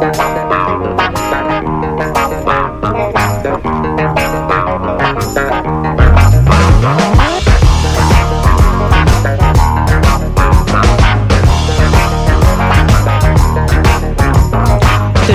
[0.00, 0.08] Good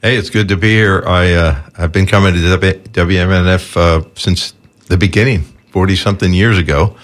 [0.02, 1.04] Hey, it's good to be here.
[1.06, 4.56] I uh, I've been coming to WMNF uh, since
[4.88, 6.96] the beginning, forty something years ago,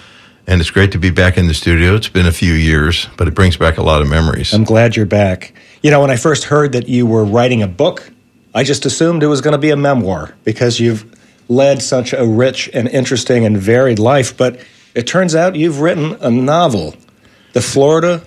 [0.48, 1.94] and it's great to be back in the studio.
[1.94, 4.52] It's been a few years, but it brings back a lot of memories.
[4.52, 5.54] I'm glad you're back.
[5.80, 8.10] You know, when I first heard that you were writing a book,
[8.52, 11.06] I just assumed it was going to be a memoir because you've
[11.46, 14.36] led such a rich and interesting and varied life.
[14.36, 14.58] But
[14.96, 16.96] it turns out you've written a novel,
[17.52, 18.24] The Florida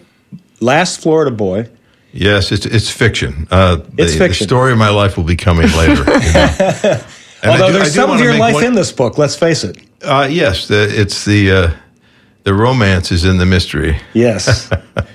[0.62, 1.67] Last Florida Boy.
[2.13, 3.47] Yes, it's it's fiction.
[3.49, 4.44] Uh, it's the, fiction.
[4.45, 6.03] The story of my life will be coming later.
[6.03, 7.01] You know?
[7.44, 9.77] Although do, there's some of your life one, in this book, let's face it.
[10.03, 11.72] Uh, yes, the, it's the uh,
[12.44, 13.99] the romance is in the mystery.
[14.13, 14.69] Yes.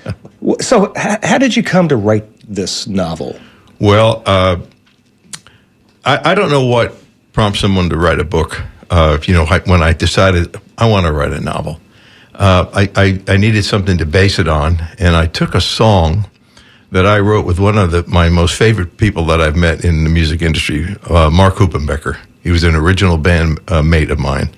[0.59, 3.37] so, h- how did you come to write this novel?
[3.79, 4.57] Well, uh,
[6.03, 6.95] I, I, don't know what
[7.33, 8.61] prompts someone to write a book.
[8.89, 11.79] Uh, you know, when I decided I want to write a novel,
[12.33, 16.25] uh, I, I, I needed something to base it on, and I took a song
[16.91, 20.03] that I wrote with one of the, my most favorite people that I've met in
[20.03, 22.17] the music industry, uh, Mark Huppenbecker.
[22.43, 24.49] He was an original band uh, mate of mine.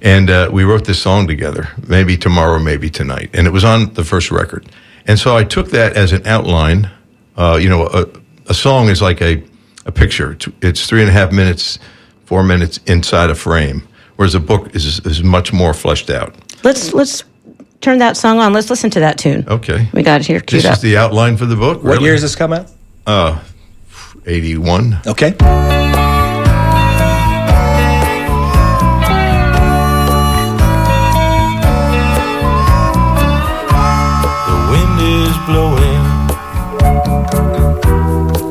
[0.00, 3.30] And uh, we wrote this song together, maybe tomorrow, maybe tonight.
[3.32, 4.70] And it was on the first record.
[5.06, 6.90] And so I took that as an outline.
[7.36, 8.06] Uh, you know, a,
[8.46, 9.42] a, song is like a,
[9.86, 11.78] a picture, it's three and a half minutes,
[12.26, 13.86] four minutes inside a frame,
[14.16, 16.34] whereas a book is, is much more fleshed out.
[16.62, 17.24] Let's, let's
[17.84, 18.52] turn that song on.
[18.54, 19.44] Let's listen to that tune.
[19.46, 19.88] Okay.
[19.92, 20.76] We got it here queued this up.
[20.76, 21.82] is the outline for the book.
[21.82, 22.04] What really?
[22.04, 22.70] year does this come out?
[23.06, 23.38] Uh,
[24.26, 25.00] 81.
[25.06, 25.34] Okay.
[34.46, 36.04] The wind is blowing.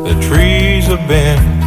[0.07, 1.63] The trees are bent.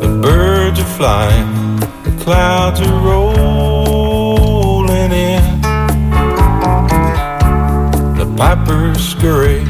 [0.00, 1.80] The birds are flying.
[2.04, 3.29] The clouds are rolling
[8.70, 9.69] Pipers scurry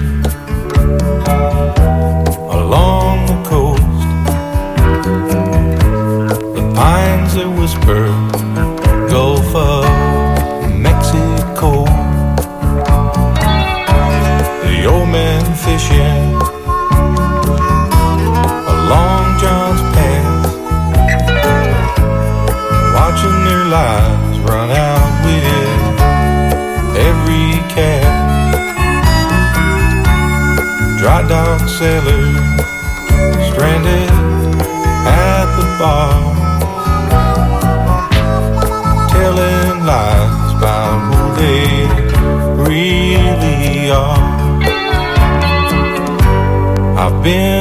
[47.23, 47.60] been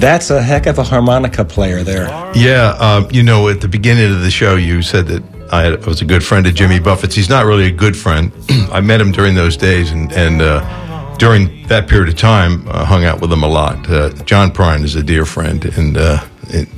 [0.00, 2.08] That's a heck of a harmonica player there.
[2.34, 6.00] Yeah, um, you know, at the beginning of the show, you said that I, was
[6.00, 7.14] a good friend of Jimmy Buffett's.
[7.14, 8.32] He's not really a good friend.
[8.72, 12.86] I met him during those days, and and uh, during that period of time, uh,
[12.86, 13.90] hung out with him a lot.
[13.90, 16.68] Uh, John Prine is a dear friend, and uh, it,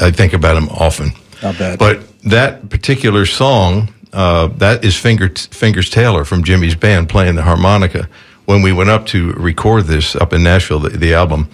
[0.00, 1.10] I think about him often.
[1.42, 1.78] Not bad.
[1.78, 7.42] But that particular song, uh, that is Finger, Fingers Taylor from Jimmy's band playing the
[7.42, 8.08] harmonica.
[8.44, 11.48] When we went up to record this up in Nashville, the, the album,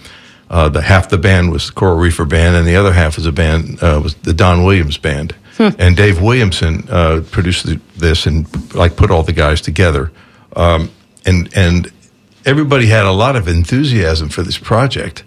[0.49, 3.27] uh, the half the band was the Coral Reefer band, and the other half was
[3.27, 5.35] a band uh, was the Don Williams band.
[5.79, 10.13] And Dave Williamson uh, produced the, this and like put all the guys together.
[10.55, 10.91] Um,
[11.25, 11.91] and and
[12.45, 15.25] everybody had a lot of enthusiasm for this project,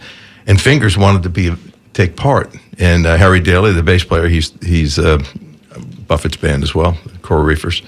[0.48, 1.52] and Fingers wanted to be
[1.94, 2.56] take part.
[2.78, 5.18] And uh, Harry Dailey, the bass player, he's he's uh,
[6.08, 7.82] Buffett's band as well, Coral Reefers.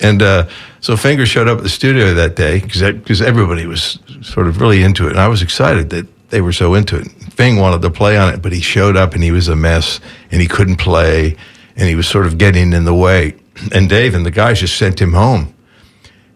[0.00, 0.48] And uh,
[0.80, 4.60] so Fingers showed up at the studio that day because because everybody was sort of
[4.60, 7.06] really into it, and I was excited that they were so into it.
[7.32, 10.00] Fing wanted to play on it, but he showed up and he was a mess,
[10.32, 11.36] and he couldn't play,
[11.76, 13.36] and he was sort of getting in the way.
[13.72, 15.54] And Dave and the guys just sent him home.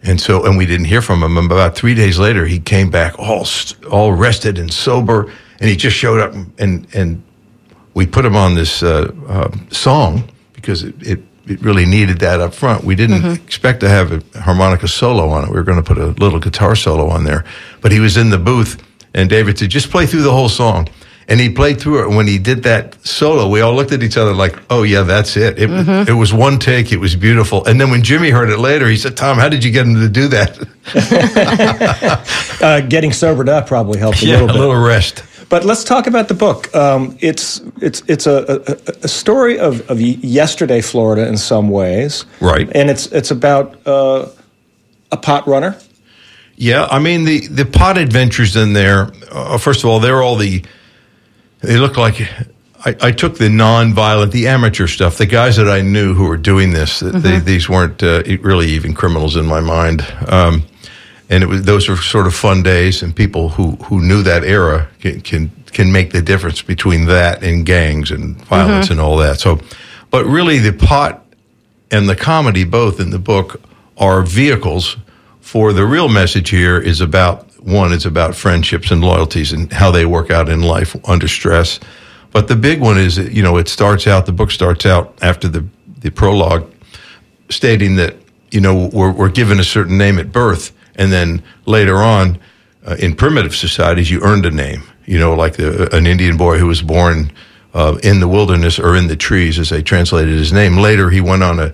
[0.04, 1.36] And so, and we didn't hear from him.
[1.36, 3.44] And about three days later, he came back all
[3.90, 6.32] all rested and sober, and he just showed up.
[6.58, 7.20] And and
[7.94, 12.40] we put him on this uh, uh, song because it, it it really needed that
[12.40, 12.84] up front.
[12.84, 15.50] We didn't expect to have a harmonica solo on it.
[15.50, 17.44] We were going to put a little guitar solo on there,
[17.80, 18.80] but he was in the booth,
[19.14, 20.88] and David said, "Just play through the whole song."
[21.30, 22.06] And he played through it.
[22.06, 25.02] And when he did that solo, we all looked at each other like, "Oh yeah,
[25.02, 25.68] that's it." It,
[26.08, 26.90] it was one take.
[26.90, 27.66] It was beautiful.
[27.66, 29.94] And then when Jimmy heard it later, he said, "Tom, how did you get him
[29.96, 30.58] to do that?"
[32.60, 35.22] Uh, getting sobered up probably helped a yeah, little a little rest.
[35.48, 36.74] But let's talk about the book.
[36.74, 42.26] Um, it's it's it's a, a, a story of, of yesterday Florida in some ways,
[42.40, 42.68] Right.
[42.74, 44.28] And it's it's about uh,
[45.10, 45.78] a pot runner.
[46.60, 49.12] Yeah, I mean the the pot adventures in there.
[49.30, 50.64] Uh, first of all, they're all the.
[51.60, 52.20] They look like.
[52.84, 55.18] I, I took the non-violent, the amateur stuff.
[55.18, 58.94] The guys that I knew who were doing this, they, these weren't uh, really even
[58.94, 60.02] criminals in my mind.
[60.28, 60.64] Um,
[61.30, 64.42] and it was those were sort of fun days, and people who who knew that
[64.42, 69.16] era can can, can make the difference between that and gangs and violence and all
[69.18, 69.38] that.
[69.38, 69.60] So,
[70.10, 71.24] but really, the pot
[71.92, 73.60] and the comedy both in the book
[73.96, 74.96] are vehicles
[75.48, 79.90] for the real message here is about one it's about friendships and loyalties and how
[79.90, 81.80] they work out in life under stress.
[82.32, 85.48] But the big one is you know it starts out the book starts out after
[85.48, 85.64] the
[86.00, 86.70] the prologue
[87.48, 88.14] stating that
[88.50, 90.72] you know we're, we're given a certain name at birth.
[90.96, 92.38] And then later on
[92.84, 96.58] uh, in primitive societies you earned a name you know like the, an indian boy
[96.58, 97.32] who was born
[97.72, 100.76] uh, in the wilderness or in the trees as they translated his name.
[100.76, 101.72] Later he went on a a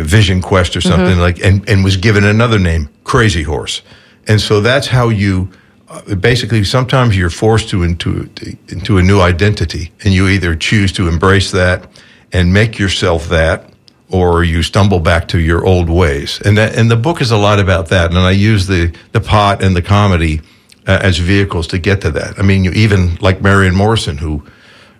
[0.00, 3.82] vision quest or something like and, and was given another name crazy horse.
[4.26, 5.50] And so that's how you
[5.88, 8.30] uh, basically sometimes you're forced to into
[8.68, 11.88] into a new identity and you either choose to embrace that
[12.32, 13.70] and make yourself that
[14.08, 16.40] or you stumble back to your old ways.
[16.44, 19.20] And that and the book is a lot about that and i use the the
[19.20, 20.40] pot and the comedy
[20.86, 22.38] uh, as vehicles to get to that.
[22.38, 24.44] I mean you even like marion morrison who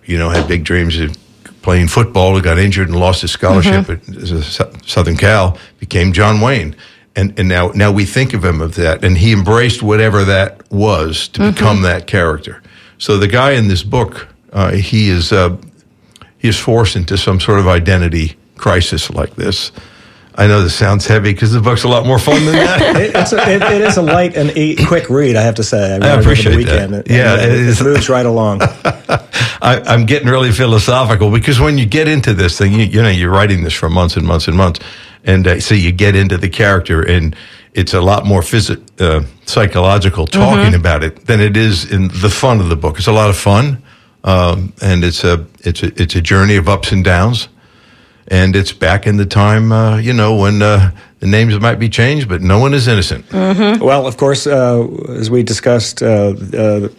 [0.05, 1.17] you know had big dreams of
[1.63, 6.39] playing football who got injured and lost his scholarship at at Southern Cal became John
[6.39, 6.75] Wayne.
[7.15, 10.71] And, and now, now we think of him of that, and he embraced whatever that
[10.71, 12.61] was to become that character.
[12.97, 15.57] So the guy in this book, uh, he is uh,
[16.39, 19.71] he is forced into some sort of identity crisis like this.
[20.35, 22.95] I know this sounds heavy because the book's a lot more fun than that.
[23.03, 25.63] It, it's a, it, it is a light and e- quick read, I have to
[25.63, 25.95] say.
[25.95, 26.93] I, read it appreciate the weekend.
[26.93, 27.07] that.
[27.07, 27.81] and, Yeah, it is.
[27.81, 28.61] it moves right along.
[29.61, 33.09] I, I'm getting really philosophical because when you get into this thing, you, you know,
[33.09, 34.79] you're writing this for months and months and months,
[35.23, 37.35] and uh, so you get into the character, and
[37.73, 42.29] it's a lot more phys- uh, psychological talking about it than it is in the
[42.29, 42.97] fun of the book.
[42.97, 43.81] It's a lot of fun,
[44.23, 47.47] um, and it's a it's a it's a journey of ups and downs,
[48.27, 51.89] and it's back in the time, uh, you know, when uh, the names might be
[51.89, 53.25] changed, but no one is innocent.
[53.31, 56.89] Well, of course, uh, as we discussed uh, uh,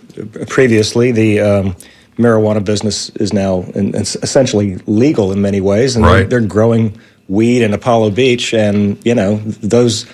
[0.49, 1.77] previously, the um,
[2.17, 6.99] marijuana business is now in, it's essentially legal in many ways, and they're, they're growing
[7.29, 10.07] weed in Apollo Beach, and you know those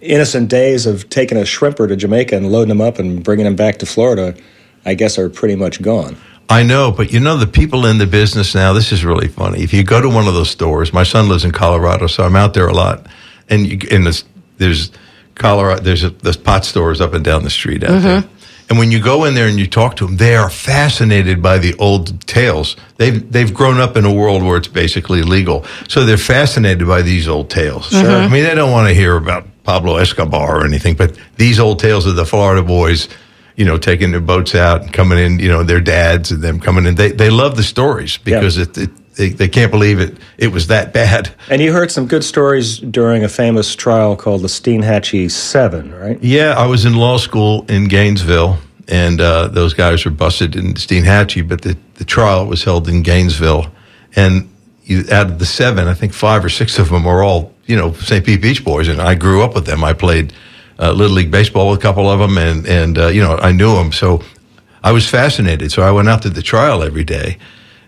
[0.00, 3.56] innocent days of taking a shrimper to Jamaica and loading them up and bringing them
[3.56, 4.34] back to Florida,
[4.84, 6.16] I guess, are pretty much gone.
[6.50, 8.72] I know, but you know the people in the business now.
[8.72, 9.62] This is really funny.
[9.62, 12.34] If you go to one of those stores, my son lives in Colorado, so I'm
[12.34, 13.06] out there a lot,
[13.48, 14.24] and you, and this,
[14.58, 14.90] there's
[15.36, 18.20] Colorado, there's a, pot stores up and down the street out there.
[18.22, 18.36] Mm-hmm.
[18.68, 21.58] And when you go in there and you talk to them, they are fascinated by
[21.58, 22.76] the old tales.
[22.98, 27.02] They've they've grown up in a world where it's basically legal, so they're fascinated by
[27.02, 27.88] these old tales.
[27.88, 28.08] Sure.
[28.08, 31.78] I mean, they don't want to hear about Pablo Escobar or anything, but these old
[31.78, 33.08] tales of the Florida boys
[33.60, 36.58] you know, taking their boats out and coming in, you know, their dads and them
[36.60, 36.94] coming in.
[36.94, 38.62] They they love the stories because Yeah.
[38.64, 41.28] it, it they, they can't believe it it was that bad.
[41.50, 46.18] And you heard some good stories during a famous trial called the Steinhatchee Seven, right?
[46.22, 48.56] Yeah, I was in law school in Gainesville,
[48.88, 53.02] and uh, those guys were busted in Steinhatchee, but the, the trial was held in
[53.02, 53.66] Gainesville.
[54.16, 54.48] And
[54.84, 57.76] you, out of the seven, I think five or six of them are all, you
[57.76, 58.24] know, St.
[58.24, 59.84] Pete Beach boys, and I grew up with them.
[59.84, 60.32] I played
[60.80, 63.52] uh, Little League Baseball with a couple of them, and, and uh, you know, I
[63.52, 63.92] knew them.
[63.92, 64.22] So
[64.82, 65.70] I was fascinated.
[65.72, 67.36] So I went out to the trial every day,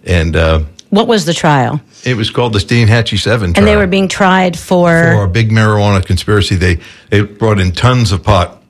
[0.04, 1.80] and uh, What was the trial?
[2.04, 4.88] it was called the Steinhatchee Seven trial And they were being tried for.
[5.14, 6.56] for a big marijuana conspiracy.
[6.56, 6.78] They
[7.10, 8.62] they brought in tons of pot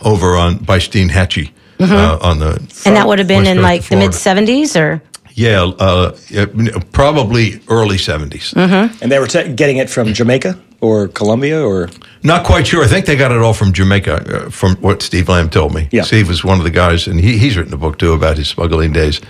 [0.00, 2.88] over on by Steinhatchee uh, on the Mm-hmm.
[2.88, 5.02] and that would have been in like the mid 70s or?
[5.34, 6.12] Yeah, uh,
[6.92, 8.54] probably early 70s.
[8.54, 9.02] Mm-hmm.
[9.02, 11.88] And they were ta getting it from Jamaica or Colombia or
[12.22, 12.84] Not quite sure.
[12.84, 15.88] I think they got it all from Jamaica, uh, from what Steve Lamb told me.
[15.90, 16.02] Yeah.
[16.02, 18.48] Steve was one of the guys, and he, he's written a book too about his
[18.48, 19.20] smuggling days.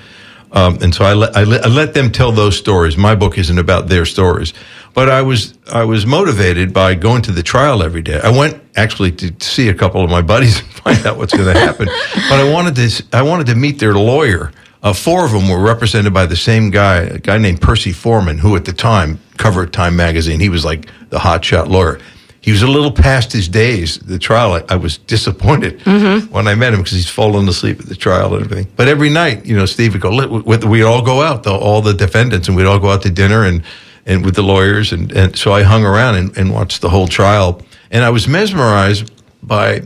[0.52, 2.96] Um, and so I let, I, let, I let them tell those stories.
[2.96, 4.54] My book isn't about their stories,
[4.94, 8.20] but I was I was motivated by going to the trial every day.
[8.22, 11.52] I went actually to see a couple of my buddies and find out what's going
[11.52, 11.86] to happen.
[11.86, 14.52] but I wanted to I wanted to meet their lawyer.
[14.86, 18.38] Uh, four of them were represented by the same guy, a guy named Percy Foreman,
[18.38, 20.38] who at the time covered Time magazine.
[20.38, 21.98] He was like the hotshot lawyer.
[22.40, 23.98] He was a little past his days.
[23.98, 25.82] The trial, I, I was disappointed
[26.30, 28.68] when I met him because he's fallen asleep at the trial and everything.
[28.76, 30.10] But every night, you know, Steve would go.
[30.10, 33.02] "Let- We'd we'd all go out, the, all the defendants, and we'd all go out
[33.02, 33.64] to dinner and
[34.08, 37.08] and with the lawyers, and, and so I hung around and, and watched the whole
[37.08, 39.10] trial, and I was mesmerized
[39.42, 39.82] by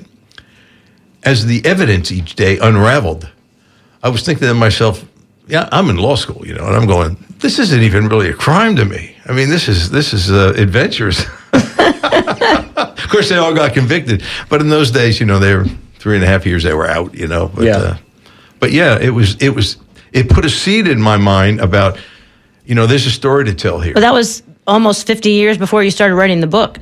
[1.24, 3.30] as the evidence each day unraveled.
[4.02, 5.04] I was thinking to myself,
[5.46, 8.34] yeah, I'm in law school, you know, and I'm going, this isn't even really a
[8.34, 9.16] crime to me.
[9.26, 11.24] I mean, this is this is uh, adventurous.
[11.52, 15.66] of course, they all got convicted, but in those days, you know, they were
[15.98, 17.50] three and a half years they were out, you know.
[17.54, 17.76] But, Yeah.
[17.76, 17.96] Uh,
[18.60, 19.78] but yeah, it was it was
[20.12, 21.98] it put a seed in my mind about,
[22.64, 23.94] you know, there's a story to tell here.
[23.94, 26.78] Well, that was almost 50 years before you started writing the book.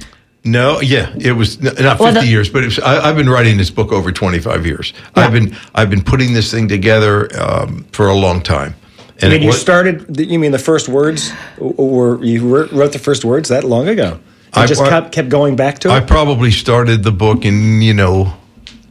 [0.50, 3.16] No, yeah, it was n- not Well, fifty the- years, but it was, I, I've
[3.16, 4.92] been writing this book over twenty five years.
[5.14, 8.74] I've been I've been putting this thing together um, for a long time.
[9.22, 10.18] I mean, you was- started.
[10.18, 14.18] You mean the first words, or you wrote wrote the first words that long ago?
[14.56, 15.92] You I- just I- kept, kept going back to it.
[15.92, 18.32] I probably started the book in you know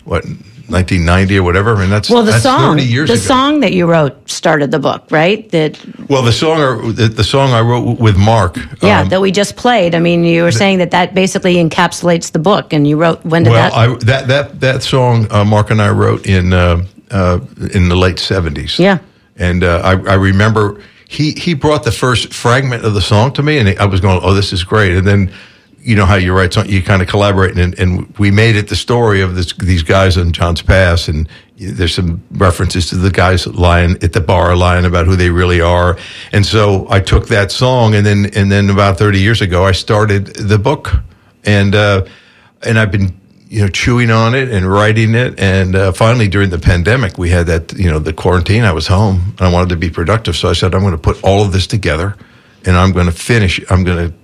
[0.04, 0.26] what
[0.70, 3.22] 1990 or whatever, and that's Well, the that's song, 30 years the ago.
[3.22, 5.50] song that you wrote started the book, right?
[5.52, 8.58] That Well, the song or the, the song I wrote with Mark.
[8.82, 9.96] yeah, um, that we just played.
[9.96, 13.44] I mean, you were saying that that basically encapsulates the book, and you wrote when
[13.44, 13.74] did well, that?
[13.78, 17.40] I, that that that song uh, Mark and I wrote in uh, uh,
[17.74, 18.78] in the late 70s.
[18.80, 18.98] Yeah.
[19.38, 23.44] and uh, I, I remember he he brought the first fragment of the song to
[23.44, 25.32] me, and I was going, "Oh, this is great!" And then.
[25.88, 28.68] You know how you write something, you kind of collaborate, and, and we made it
[28.68, 33.10] the story of this, these guys on John's Pass, and there's some references to the
[33.10, 35.98] guys lying at the bar, lying about who they really are,
[36.34, 39.72] and so I took that song, and then and then about 30 years ago, I
[39.72, 40.92] started the book,
[41.46, 42.06] and uh,
[42.64, 45.40] and I've been you know chewing on it and writing it.
[45.40, 48.88] And uh, finally during the pandemic we had that you know the quarantine i was
[48.88, 50.36] home and i wanted to be productive.
[50.36, 52.16] So i said i'm going to put all of this together
[52.66, 54.18] and i'm going to finish i'm going to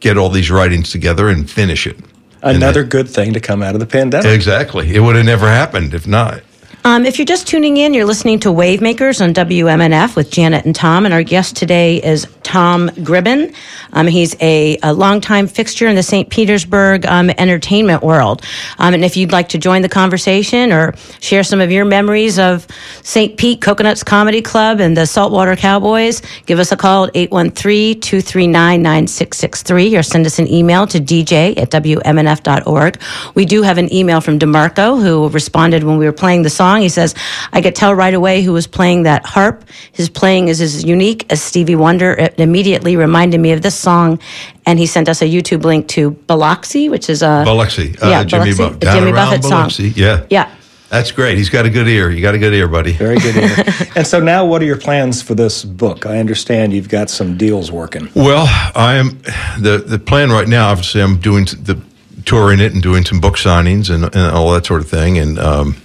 [0.00, 1.96] get all these writings together and finish it.
[2.42, 4.26] Another good thing to come out of the pandemic.
[4.26, 4.94] exactly.
[4.94, 6.42] It would have never happened if not
[6.84, 10.72] Um, if you're just tuning in, you're listening to Wavemakers on WMNF with Janet and
[10.74, 13.52] Tom, and our guest today is Tom Gribben.
[13.92, 16.30] Um, he's a, a longtime fixture in the St.
[16.30, 18.44] Petersburg um, entertainment world.
[18.78, 22.38] Um, and if you'd like to join the conversation or share some of your memories
[22.38, 22.66] of
[23.02, 23.36] St.
[23.36, 30.02] Pete Coconuts Comedy Club and the Saltwater Cowboys, give us a call at 813-239-9663 or
[30.02, 33.00] send us an email to dj at wmnf.org.
[33.34, 36.67] We do have an email from DeMarco who responded when we were playing the song.
[36.76, 37.14] He says,
[37.52, 39.64] I could tell right away who was playing that harp.
[39.92, 42.12] His playing is as unique as Stevie Wonder.
[42.12, 44.18] It immediately reminded me of this song.
[44.66, 48.24] And he sent us a YouTube link to Biloxi, which is a Biloxi, uh, Yeah,
[48.24, 49.44] Jimmy, Biloxi, Buff- down Jimmy around Buffett
[49.78, 49.92] song.
[49.96, 50.48] Yeah, Yeah.
[50.90, 51.38] that's great.
[51.38, 52.10] He's got a good ear.
[52.10, 52.92] You got a good ear, buddy.
[52.92, 53.36] Very good.
[53.36, 53.64] ear.
[53.96, 56.04] and so now, what are your plans for this book?
[56.04, 58.08] I understand you've got some deals working.
[58.14, 59.20] Well, I am
[59.58, 60.68] the the plan right now.
[60.68, 61.80] Obviously, I'm doing the
[62.26, 65.16] touring it and doing some book signings and, and all that sort of thing.
[65.16, 65.76] And um,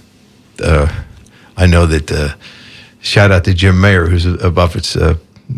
[0.60, 2.34] I know that uh,
[3.00, 5.16] shout out to Jim Mayer, who's a, a Buffett's uh,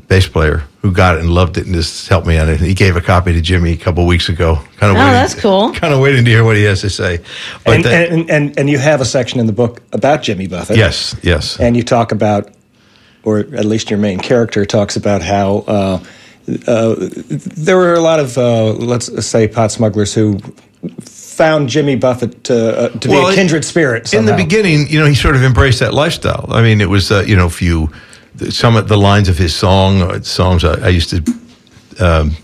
[0.09, 2.61] bass player, who got it and loved it and just helped me on it.
[2.61, 4.57] He gave a copy to Jimmy a couple weeks ago.
[4.77, 5.73] Kind of Oh, that's cool.
[5.75, 7.19] Kind of waiting to hear what he has to say.
[7.65, 10.47] But And, that- and, and, and you have a section in the book about Jimmy
[10.49, 10.77] Buffett.
[10.77, 11.59] yes, yes.
[11.61, 12.51] And you talk about,
[13.23, 16.05] or at least your main character talks about how uh,
[16.69, 20.39] uh, there were a lot of, uh, let's say, pot smugglers who
[21.37, 24.13] found Jimmy Buffett to, uh, to Well, be a kindred spirit.
[24.15, 26.47] in the beginning, you know, he sort of embraced that lifestyle.
[26.51, 27.91] I mean, it was, uh, you know, if you,
[28.49, 31.23] some of the lines of his song, uh, songs I, I used to,
[32.01, 32.37] um,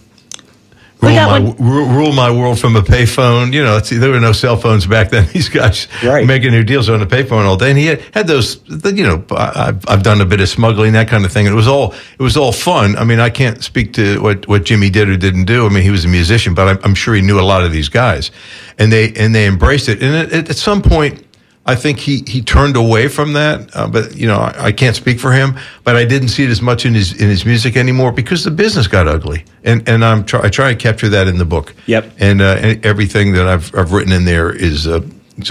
[1.02, 3.52] rule my, one- rule my world from a payphone.
[3.52, 5.28] You know, it's, there were no cell phones back then.
[5.32, 6.26] These guys Right.
[6.26, 8.62] making new deals on the payphone all day, and he had, had those.
[8.64, 11.46] the- You know, I, I've, I've done a bit of smuggling, that kind of thing.
[11.46, 12.96] And it was all it was all fun.
[12.96, 15.66] I mean, I can't speak to what, what Jimmy did or didn't do.
[15.66, 17.72] I mean, he was a musician, but I'm, I'm sure he knew a lot of
[17.72, 18.30] these guys,
[18.78, 20.02] and they and they embraced it.
[20.02, 21.26] And at, at some point.
[21.64, 24.96] I think he, he turned away from that, uh, but you know I, I can't
[24.96, 25.56] speak for him.
[25.84, 28.50] But I didn't see it as much in his in his music anymore because the
[28.50, 31.74] business got ugly, and and I'm try, I try and capture that in the book.
[31.86, 32.12] Yep.
[32.18, 35.02] And, uh, and everything that I've I've written in there is uh,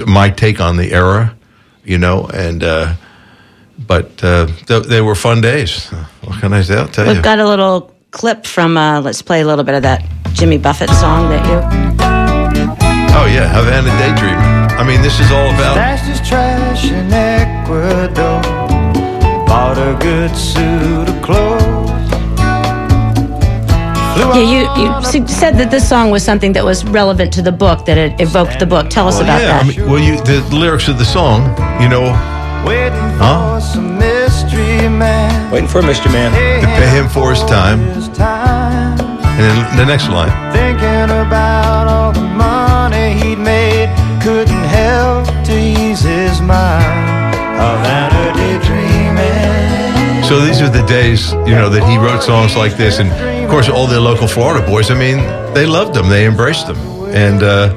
[0.06, 1.34] my take on the era,
[1.86, 2.26] you know.
[2.34, 2.96] And uh,
[3.88, 5.88] but uh, th- they were fun days.
[6.26, 6.76] What can I say?
[6.76, 7.14] I'll tell you.
[7.14, 8.78] We've got a little clip from.
[8.78, 11.56] Uh, let's play a little bit of that Jimmy Buffett song that you.
[13.16, 14.61] oh yeah, Havana Daydream.
[14.80, 15.74] I mean, this is all about.
[15.76, 18.42] Stashed his trash in Ecuador.
[19.46, 21.90] Bought a good suit of clothes.
[24.16, 27.52] Flew Yeah, you, you said that this song was something that was relevant to the
[27.52, 28.90] book, that it evoked the book.
[28.90, 29.78] Tell us Well, about yeah, I that.
[29.78, 31.42] mean, well, you the lyrics of the song,
[31.82, 32.06] you know,
[32.66, 35.52] Waiting for some mystery man.
[35.52, 36.12] Waiting for Mr.
[36.14, 36.32] Man.
[36.62, 39.00] to pay him for his time, His time.
[39.00, 40.30] and then the next line.
[40.54, 41.61] Thinking about
[46.52, 47.32] ease.
[47.62, 50.24] Havana daydreaming.
[50.24, 53.10] So these are the days, you know, that he wrote songs like this, and
[53.44, 54.90] of course, all the local Florida boys.
[54.92, 55.18] I mean,
[55.54, 56.78] they loved them, they embraced them.
[57.14, 57.74] And, uh,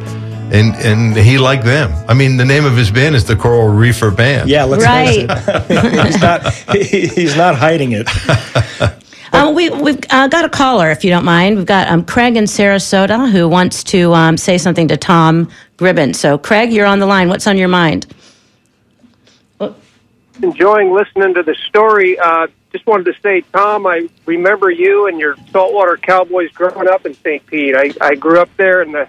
[0.52, 1.90] and and he liked them.
[2.07, 4.49] I mean, the name of his band is the Coral Reefer Band.
[4.49, 5.26] Yeah, let's Right.
[5.28, 6.07] face it.
[6.07, 6.54] he's not.
[6.76, 8.08] he- he's not hiding it.
[9.32, 11.56] Um, we, we've uh, got a caller, if you don't mind.
[11.56, 16.15] We've got um, Craig in Sarasota who wants to um, say something to Tom Gribben.
[16.15, 17.28] So, Craig, you're on the line.
[17.28, 18.06] What's on your mind?
[20.42, 22.18] Enjoying listening to the story.
[22.18, 27.06] Uh, just wanted to say, Tom, I remember you and your saltwater cowboys growing up
[27.06, 27.47] in St.
[27.47, 27.75] Pete.
[27.76, 29.08] I, I grew up there in the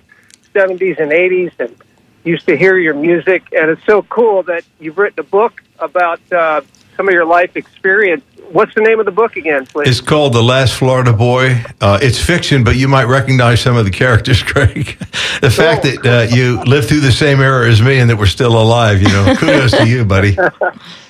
[0.53, 1.75] 70s and 80s and
[2.23, 3.43] used to hear your music.
[3.53, 6.61] And it's so cool that you've written a book about uh,
[6.95, 8.23] some of your life experience.
[8.51, 9.89] What's the name of the book again, please?
[9.89, 11.63] It's called The Last Florida Boy.
[11.81, 14.97] Uh, it's fiction, but you might recognize some of the characters, Craig.
[15.41, 18.25] the fact that uh, you lived through the same era as me and that we're
[18.25, 20.37] still alive, you know, kudos to you, buddy.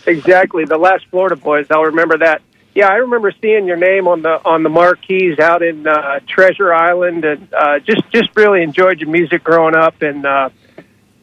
[0.08, 1.66] Exactly, the last Florida Boys.
[1.72, 2.44] I'll remember that.
[2.76, 6.72] Yeah, I remember seeing your name on the on the marquees out in uh, Treasure
[6.72, 10.04] Island, and uh, just just really enjoyed your music growing up.
[10.04, 10.50] And uh,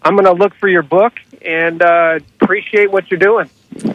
[0.02, 2.18] I'm going to look for your book and uh,
[2.52, 3.48] appreciate what you're doing.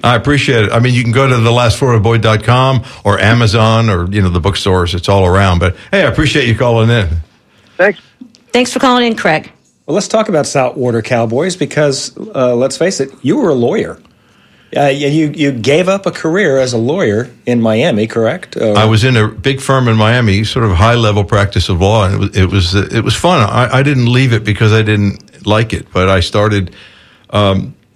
[0.04, 0.72] I appreciate it.
[0.72, 4.96] I mean, you can go to the thelastfloridaboy.com or Amazon or, you know, the bookstores.
[4.96, 5.60] It's all around.
[5.60, 7.08] But hey, I appreciate you calling in.
[7.78, 8.02] Thanks.
[8.52, 9.52] Thanks for calling in, Craig.
[9.86, 14.02] Well, let's talk about saltwater cowboys because uh, let's face it, you were a lawyer.
[14.76, 18.58] Uh, you you gave up a career as a lawyer in Miami, correct?
[18.58, 21.80] Uh, I was in a big firm in Miami, sort of high level practice of
[21.80, 23.48] law, and it was it was, it was fun.
[23.50, 26.76] I, I didn't leave it because I didn't like it, but I started.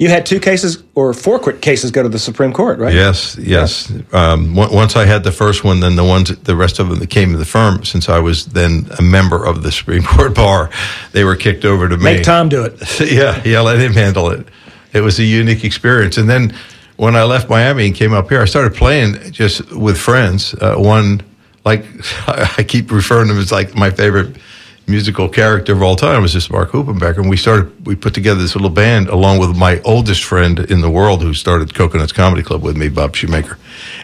[0.01, 2.91] You had two cases or four quick cases go to the Supreme Court, right?
[2.91, 3.93] Yes, yes.
[4.11, 6.97] Um, on- once I had the first one, then the ones, the rest of them
[6.97, 10.33] that came to the firm, since I was then a member of the Supreme Court
[10.33, 10.71] bar,
[11.11, 12.03] they were kicked over to me.
[12.03, 12.81] Make Tom do it.
[13.11, 14.47] yeah, yeah, let him handle it.
[14.91, 16.17] It was a unique experience.
[16.17, 16.55] And then
[16.97, 20.55] when I left Miami and came up here, I started playing just with friends.
[20.55, 21.21] Uh, one,
[21.63, 21.85] like
[22.27, 24.35] I keep referring to him as like my favorite
[24.91, 27.19] musical character of all time was just Mark Hoopenbecker.
[27.19, 30.81] And we started, we put together this little band along with my oldest friend in
[30.81, 33.57] the world who started Coconuts Comedy Club with me, Bob Shoemaker.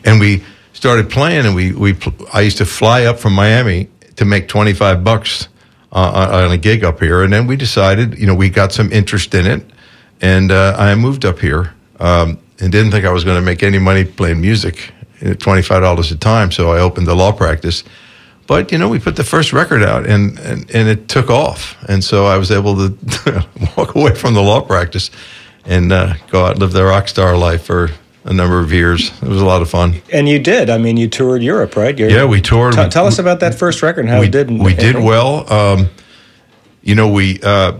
[0.06, 1.95] And we started playing and we, we,
[2.34, 5.50] I used to fly up from Miami to make 25 bucks
[5.91, 7.23] uh, on a gig up here.
[7.23, 9.65] And then we decided, you know, we got some interest in it.
[10.21, 13.62] And uh, I moved up here um, and didn't think I was going to make
[13.62, 16.52] any money playing music at $25 a time.
[16.52, 17.84] So I opened the law practice.
[18.47, 21.75] But, you know, we put the first record out and, and, and it took off.
[21.89, 23.45] And so I was able to
[23.77, 25.12] walk away from the law practice
[25.65, 27.89] and uh, go out and live the rock star life for
[28.23, 29.12] a number of years.
[29.21, 29.95] It was a lot of fun.
[30.13, 30.69] And you did.
[30.69, 31.97] I mean, you toured Europe, right?
[31.97, 32.73] You're- Yeah, we toured.
[32.73, 34.49] T- We- tell us about that first record and how we it did.
[34.49, 35.51] We did well.
[35.51, 35.89] Um,
[36.81, 37.73] you know, we uh,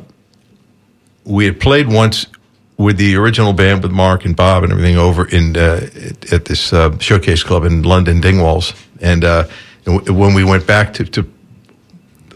[1.24, 2.28] we had played once
[2.78, 6.46] with the original band with Mark and Bob and everything over in uh, at, at
[6.46, 8.74] this uh, showcase club in London, Dingwalls.
[9.02, 9.48] And, uh,
[9.88, 11.32] and when we went back to, to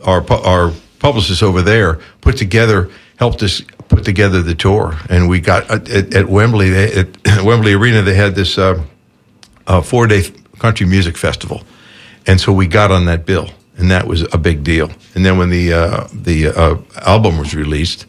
[0.04, 5.40] our our publicist over there, put together helped us put together the tour, and we
[5.40, 7.08] got at, at, at Wembley they, at
[7.44, 8.02] Wembley Arena.
[8.02, 8.84] They had this uh,
[9.68, 10.24] uh, four day
[10.60, 11.64] country music festival,
[12.26, 13.50] and so we got on that bill.
[13.78, 14.90] and that was a big deal.
[15.16, 18.06] And then when the uh, the uh, album was released,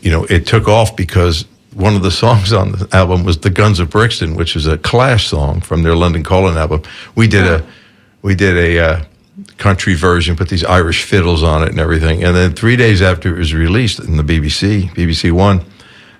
[0.00, 1.44] you know, it took off because
[1.80, 4.78] one of the songs on the album was "The Guns of Brixton," which is a
[4.78, 6.82] Clash song from their London Calling album.
[7.14, 7.66] We did a
[8.22, 9.04] we did a uh,
[9.56, 12.22] country version, put these Irish fiddles on it and everything.
[12.22, 15.64] And then three days after it was released in the BBC, BBC One,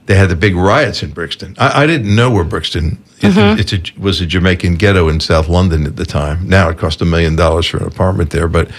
[0.06, 1.54] they had the big riots in Brixton.
[1.58, 5.48] I, I didn't know where Brixton it, it's a, was a Jamaican ghetto in South
[5.48, 6.48] London at the time.
[6.48, 8.70] Now it cost a million dollars for an apartment there, but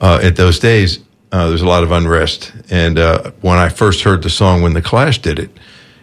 [0.00, 1.00] uh, at those days
[1.32, 2.52] uh, there's a lot of unrest.
[2.70, 5.50] And uh, when I first heard the song when the Clash did it,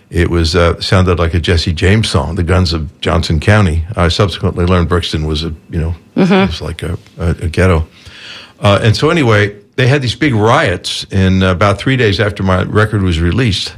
[0.09, 4.07] it was uh, sounded like a Jesse James song, "The Guns of Johnson County." I
[4.07, 7.87] subsequently learned Brixton was a you know it was like a, a, a ghetto.
[8.59, 12.63] Uh, and so anyway, they had these big riots, in about three days after my
[12.63, 13.75] record was released,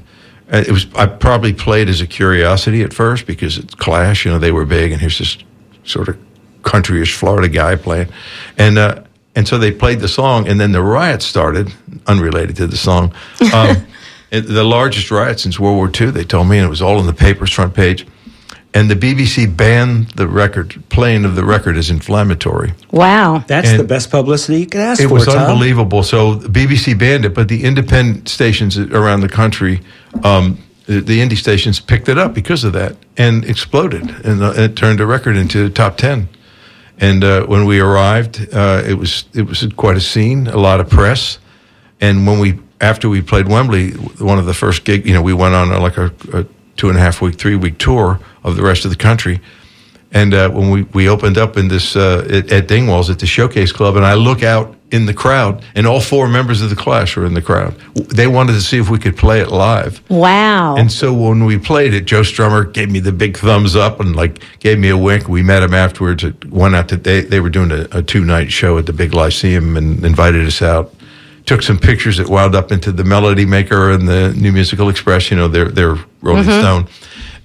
[0.51, 4.31] uh, it was I probably played as a curiosity at first because it's Clash, you
[4.31, 5.37] know, they were big, and here's this
[5.83, 6.17] sort of
[6.61, 8.07] countryish Florida guy playing,
[8.57, 9.03] and uh,
[9.35, 11.73] and so they played the song, and then the riots started,
[12.07, 13.13] unrelated to the song.
[13.53, 13.87] Um,
[14.31, 16.99] it- the largest riot since World War II, they told me, and it was all
[16.99, 18.05] in the papers, front page.
[18.71, 22.73] And the BBC banned the record, playing of the record as inflammatory.
[22.91, 23.43] Wow.
[23.47, 25.09] That's And the best publicity you could ask It for.
[25.09, 25.37] It was Tom.
[25.37, 26.03] unbelievable.
[26.03, 29.81] So the BBC banned it, but the independent stations around the country,
[30.23, 34.53] um, the, the indie stations picked it up because of that and exploded, and uh,
[34.55, 36.29] it turned a record into the top ten.
[36.99, 40.79] And uh, when we arrived, uh, it was it was quite a scene, a lot
[40.79, 41.39] of press.
[42.01, 45.33] And when we after we played Wembley, one of the first gig, you know, we
[45.33, 46.45] went on uh, like a, a
[46.77, 49.41] two and a half week, three week tour of the rest of the country.
[50.11, 53.27] And uh, when we, we opened up in this uh, at, at Dingwalls at the
[53.27, 56.75] Showcase Club, and I look out in the crowd, and all four members of the
[56.75, 57.75] Clash were in the crowd.
[57.93, 60.01] They wanted to see if we could play it live.
[60.09, 60.77] Wow.
[60.77, 64.15] And so when we played it, Joe Strummer gave me the big thumbs up and
[64.15, 65.27] like gave me a wink.
[65.27, 66.23] We met him afterwards.
[66.23, 68.93] It went out to they they were doing a, a two night show at the
[68.93, 70.91] big Lyceum and invited us out.
[71.49, 75.31] Took some pictures that wound up into the Melody Maker and the New Musical Express.
[75.31, 76.87] You know, their their Rolling Stone,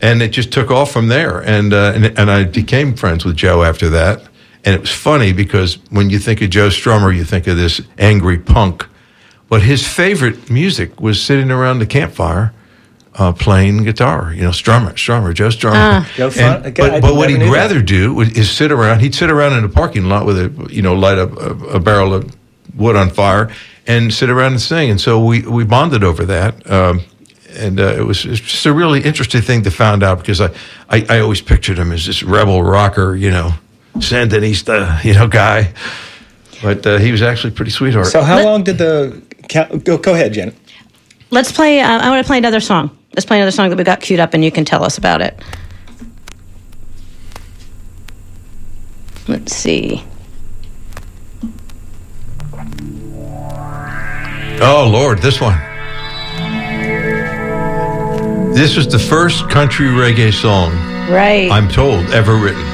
[0.03, 1.39] and it just took off from there.
[1.41, 4.21] And uh, and and I became friends with Joe after that.
[4.63, 7.81] And it was funny because when you think of Joe Strummer, you think of this
[7.97, 8.87] angry punk.
[9.49, 12.53] But his favorite music was sitting around the campfire
[13.15, 14.35] uh, playing guitar.
[14.35, 16.07] You know, Strummer, Strummer, Joe Strummer.
[16.15, 19.01] Joe And- a but but what he'd knew rather do would- is sit around.
[19.01, 21.81] He'd sit around in a parking lot with a you know light up a, a
[21.81, 22.37] barrel of
[22.77, 23.49] wood on fire
[23.87, 24.91] and sit around and sing.
[24.91, 26.71] And so we we bonded over that.
[26.71, 27.03] Um,
[27.57, 30.51] and uh, it was it's just a really interesting thing to find out because I,
[30.91, 33.53] I, I always pictured him as this rebel rocker, you know,
[33.97, 35.73] Sandinista, you know, guy.
[36.63, 38.07] But uh, he was actually pretty sweetheart.
[38.07, 39.99] So how Let- long did the ca- go?
[39.99, 40.55] Go ahead, Janet.
[41.31, 41.81] Let's play.
[41.81, 42.97] Uh, I want to play another song.
[43.15, 45.21] Let's play another song that we got queued up, and you can tell us about
[45.21, 45.41] it.
[49.29, 50.05] Let's see.
[54.61, 55.59] Oh Lord, this one.
[58.55, 60.71] This was the first country reggae song
[61.11, 61.51] Right.
[61.51, 62.65] I'm told ever written.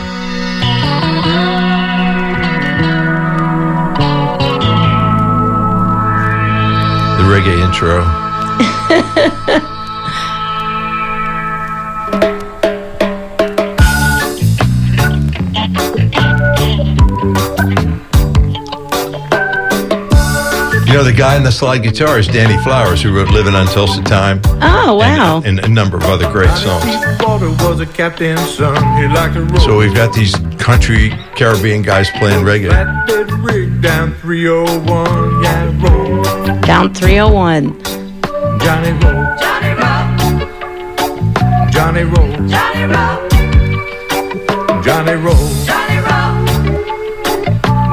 [7.19, 8.05] The reggae intro.
[21.01, 24.03] know, the guy in the slide guitar is Danny Flowers, who wrote Living on Tulsa
[24.03, 24.41] Time.
[24.45, 25.43] oh wow.
[25.45, 26.85] And, and a number of other great songs.
[27.21, 28.77] Walter was a captain's son.
[29.01, 29.61] He liked to roll.
[29.61, 32.69] So we've got these country Caribbean guys playing reggae.
[32.71, 35.43] that dead rig down 301.
[35.43, 36.23] Yeah, roll.
[36.63, 37.81] Down 301.
[38.61, 39.25] Johnny roll.
[39.41, 40.07] Johnny roll.
[41.71, 42.49] Johnny roll.
[42.49, 44.83] Johnny roll.
[44.83, 45.49] Johnny roll.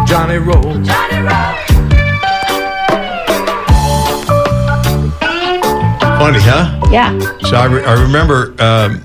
[0.05, 0.73] Johnny roll.
[0.83, 1.36] Johnny roll.
[6.27, 6.89] Funny, huh?
[6.91, 7.17] Yeah.
[7.47, 8.95] So I, re- I remember, um,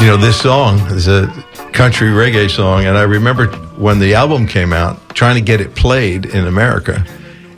[0.00, 1.26] you know, this song is a
[1.74, 5.74] country reggae song, and I remember when the album came out, trying to get it
[5.74, 7.04] played in America.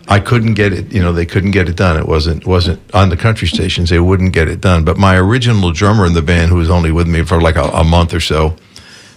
[0.08, 0.92] I couldn't get it.
[0.92, 1.96] You know, they couldn't get it done.
[1.96, 3.90] It wasn't wasn't on the country stations.
[3.90, 4.84] They wouldn't get it done.
[4.84, 7.68] But my original drummer in the band, who was only with me for like a,
[7.68, 8.56] a month or so,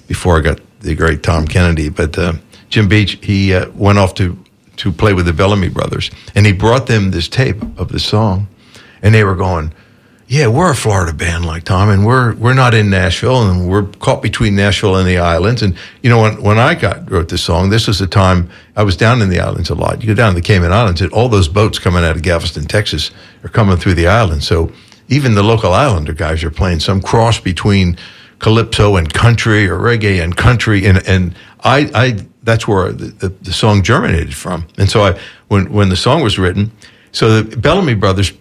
[0.07, 2.33] before I got the great Tom Kennedy, but uh,
[2.69, 4.37] Jim Beach, he uh, went off to
[4.75, 8.47] to play with the Bellamy Brothers, and he brought them this tape of the song,
[9.01, 9.73] and they were going,
[10.27, 13.83] "Yeah, we're a Florida band like Tom, and we're we're not in Nashville, and we're
[13.83, 17.41] caught between Nashville and the islands." And you know, when when I got wrote this
[17.41, 20.01] song, this was the time I was down in the islands a lot.
[20.01, 22.65] You go down to the Cayman Islands, and all those boats coming out of Galveston,
[22.65, 23.11] Texas,
[23.43, 24.43] are coming through the island.
[24.43, 24.71] So
[25.09, 27.97] even the local islander guys are playing some cross between
[28.39, 31.33] calypso and country or reggae and country and and
[31.63, 34.67] I I that's where the, the, the song germinated from.
[34.77, 36.71] And so I, when when the song was written,
[37.11, 38.31] so the Bellamy Brothers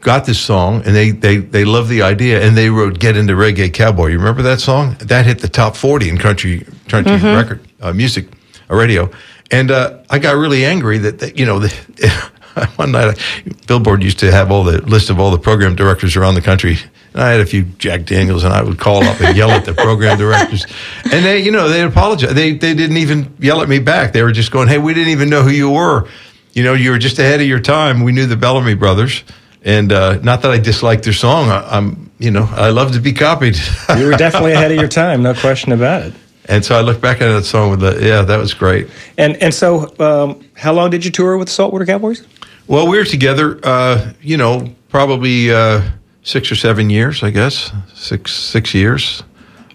[0.00, 3.34] got this song and they they they loved the idea and they wrote "Get Into
[3.34, 4.96] Reggae Cowboy." You remember that song?
[5.00, 8.26] That hit the top forty in country country record uh, music,
[8.70, 9.10] uh, radio.
[9.50, 12.30] And uh, I got really angry that, that you know the,
[12.76, 13.18] one night
[13.66, 16.78] Billboard used to have all the list of all the program directors around the country.
[17.12, 19.64] And I had a few Jack Daniels, and I would call up and yell at
[19.64, 20.64] the program directors,
[21.04, 22.36] and they, you know, they apologized.
[22.36, 24.12] They they didn't even yell at me back.
[24.12, 26.08] They were just going, "Hey, we didn't even know who you were.
[26.52, 28.02] You know, you were just ahead of your time.
[28.02, 29.24] We knew the Bellamy Brothers."
[29.62, 31.50] And uh, not that I disliked their song.
[31.50, 33.56] I, I'm, you know, I love to be copied.
[33.98, 36.14] You were definitely ahead of your time, no question about it.
[36.46, 38.88] and so I look back at that song with the, yeah, that was great.
[39.18, 42.26] And and so, um, how long did you tour with the Saltwater Cowboys?
[42.66, 45.82] Well, we were together, uh, you know, probably uh,
[46.22, 49.22] six or seven years, I guess, six six years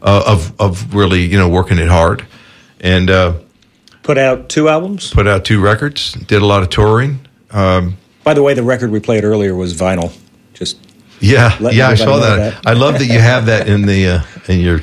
[0.01, 2.25] uh, of of really, you know, working it hard,
[2.81, 3.33] and uh,
[4.01, 5.11] Put out two albums.
[5.11, 7.19] put out two records, did a lot of touring.
[7.51, 10.11] Um, By the way, the record we played earlier was vinyl.
[10.53, 10.77] Just
[11.21, 12.37] yeah, yeah, I saw that.
[12.37, 12.67] that.
[12.67, 14.81] I love that you have that in the uh, in your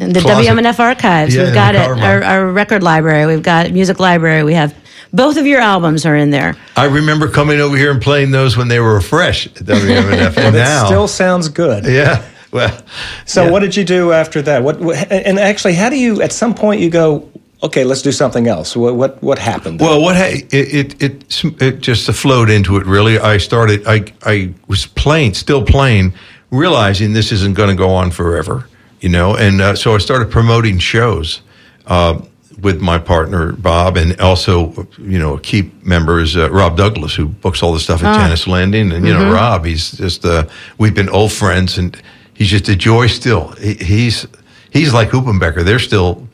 [0.00, 0.50] And the closet.
[0.50, 1.34] WMNF archives.
[1.34, 1.82] Yeah, We've got it.
[1.82, 3.26] Our, our record library.
[3.26, 4.42] We've got music library.
[4.42, 4.74] We have
[5.12, 6.56] both of your albums are in there.
[6.76, 10.36] I remember coming over here and playing those when they were fresh at WMNF.
[10.38, 11.84] and it now, still sounds good.
[11.84, 12.26] yeah.
[12.52, 12.82] Well,
[13.26, 13.50] So yeah.
[13.50, 14.62] what did you do after that?
[14.64, 16.20] What, what and actually, how do you?
[16.22, 17.28] At some point, you go,
[17.62, 18.76] okay, let's do something else.
[18.76, 19.80] What what, what happened?
[19.80, 22.86] Well, what ha- it, it it it just flowed into it.
[22.86, 23.86] Really, I started.
[23.86, 26.14] I I was playing, still playing,
[26.50, 28.66] realizing this isn't going to go on forever.
[29.00, 31.40] You know, and uh, so I started promoting shows
[31.86, 32.20] uh,
[32.60, 37.14] with my partner Bob, and also you know a key member is uh, Rob Douglas,
[37.14, 38.92] who books all the stuff at Jannus Landing.
[38.92, 40.46] And you know, Rob, he's just uh,
[40.78, 42.00] we've been old friends, and
[42.34, 43.48] he's just a joy still.
[43.52, 44.26] He, he's
[44.70, 45.64] he's like Hoopenbecker.
[45.64, 46.28] They're still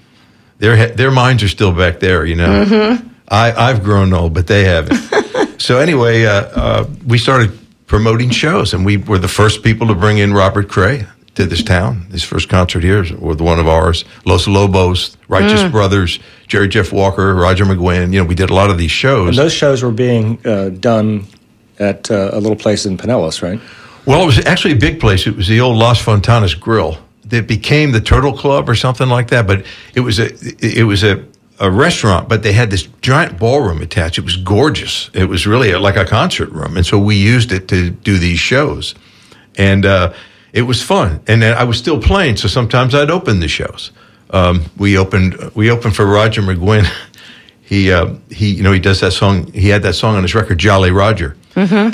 [0.59, 2.99] their their minds are still back there, you know.
[3.29, 5.61] I I've grown old, but they haven't.
[5.61, 9.95] so anyway, uh, uh, we started promoting shows, and we were the first people to
[9.95, 12.07] bring in Robert Cray to this town.
[12.11, 14.05] His first concert here was one of ours.
[14.25, 18.13] Los Lobos, Righteous Brothers, Jerry Jeff Walker, Roger McGuinn.
[18.13, 19.29] You know, we did a lot of these shows.
[19.29, 21.27] And those shows were being uh, done
[21.79, 23.61] at uh, a little place in Pinellas, right?
[24.07, 25.27] Well, it was actually a big place.
[25.27, 29.29] It was the old Las Fontanas Grill that became the Turtle Club or something like
[29.29, 29.47] that.
[29.47, 31.25] But it was a it was a,
[31.59, 34.19] a restaurant, but they had this giant ballroom attached.
[34.19, 35.11] It was gorgeous.
[35.15, 38.39] It was really like a concert room, and so we used it to do these
[38.39, 38.95] shows,
[39.57, 40.13] and uh,
[40.53, 41.21] it was fun.
[41.27, 43.91] And I was still playing, so sometimes I'd open the shows.
[44.31, 46.87] Um, we opened we opened for Roger McGuinn.
[47.61, 49.53] he uh, he you know he does that song.
[49.53, 51.37] He had that song on his record, Jolly Roger,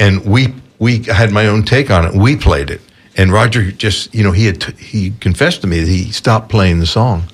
[0.01, 2.15] and we we had my own take on it.
[2.15, 2.81] We played it,
[3.17, 6.79] and Roger just you know he had he confessed to me that he stopped playing
[6.81, 7.25] the song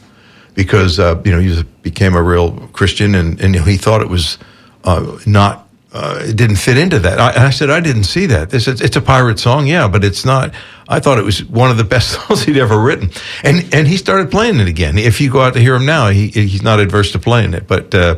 [0.55, 4.39] because uh, you know he became a real Christian and and he thought it was
[4.85, 5.67] uh, not.
[5.91, 7.19] Uh, it didn't fit into that.
[7.19, 8.51] I, I said, I didn't see that.
[8.51, 10.53] This is, it's a pirate song, yeah, but it's not.
[10.87, 13.11] I thought it was one of the best songs he'd ever written,
[13.43, 14.99] and and he started playing it again.
[14.99, 17.67] If you go out to hear him now, he he's not adverse to playing it,
[17.67, 18.17] but uh,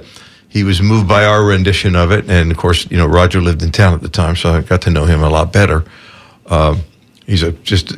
[0.48, 2.28] he was moved by our rendition of it.
[2.28, 4.82] And of course, you know, Roger lived in town at the time, so I got
[4.82, 5.84] to know him a lot better.
[6.46, 6.76] Uh,
[7.30, 7.96] he's a just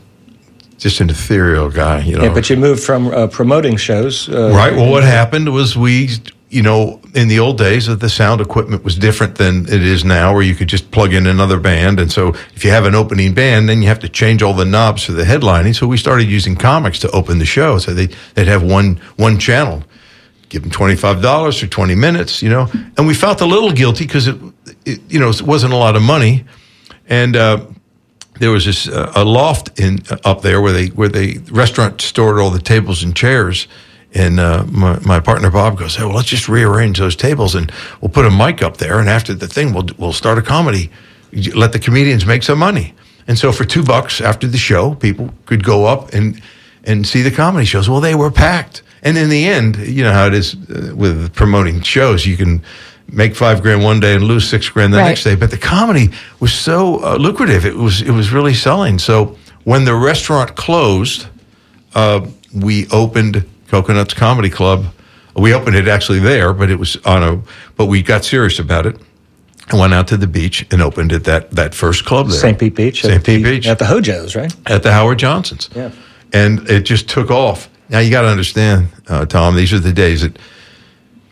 [0.79, 2.25] just an ethereal guy, you know.
[2.25, 4.75] Yeah, but you moved from uh, promoting shows, uh, Right.
[4.75, 6.09] Well, what happened was we,
[6.51, 10.35] you know, in the old days, the sound equipment was different than it is now,
[10.35, 12.01] where you could just plug in another band.
[12.01, 14.65] And so, if you have an opening band, then you have to change all the
[14.65, 15.75] knobs for the headlining.
[15.75, 17.79] So we started using comics to open the show.
[17.79, 19.85] So they they'd have one one channel,
[20.49, 22.69] give them twenty five dollars for twenty minutes, you know.
[22.97, 24.37] And we felt a little guilty because it,
[24.85, 26.45] it, you know, it wasn't a lot of money,
[27.09, 27.37] and.
[27.37, 27.67] Uh,
[28.43, 32.41] there was this uh, a loft in up there where they where the restaurant stored
[32.41, 33.69] all the tables and chairs.
[34.15, 37.71] And uh, my, my partner Bob goes, "Hey, well, let's just rearrange those tables and
[38.01, 38.99] we'll put a mic up there.
[38.99, 40.91] And after the thing, we'll we'll start a comedy.
[41.55, 42.95] Let the comedians make some money."
[43.29, 46.43] And so for two bucks after the show, people could go up and
[46.83, 47.89] and see the comedy shows.
[47.89, 48.83] Well, they were packed.
[49.05, 52.27] And in the end, you know how it is uh, with promoting shows.
[52.27, 52.63] You can
[53.13, 55.09] make five grand one day and lose six grand the Right.
[55.09, 55.35] next day.
[55.37, 58.99] But the comedy was so uh, lucrative; it was it was really selling.
[58.99, 61.27] So when the restaurant closed,
[61.95, 64.87] uh, we opened Coconuts Comedy Club.
[65.37, 67.43] We opened it actually there, but it was on a.
[67.77, 68.97] But we got serious about it
[69.71, 72.59] and went out to the beach and opened it that that first club there, St.
[72.59, 73.03] Pete Beach.
[73.03, 73.23] St.
[73.25, 74.53] Pete the- Beach At the Hojos, right?
[74.67, 75.69] at the Howard Johnsons.
[75.75, 75.91] Yeah.
[76.35, 77.69] And it just took off.
[77.91, 80.39] Now you got to understand, uh, Tom, these are the days that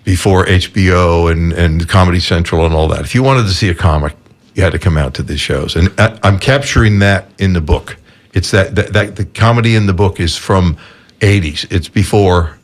[0.05, 3.01] before HBO and, and Comedy Central and all that.
[3.03, 4.15] If you wanted to see a comic,
[4.55, 5.77] you had to come out to these shows.
[5.77, 7.97] And I, I'm capturing that in the book.
[8.33, 10.77] It's that, that, that the comedy in the book is from
[11.21, 11.71] 80s.
[11.73, 12.59] It's before,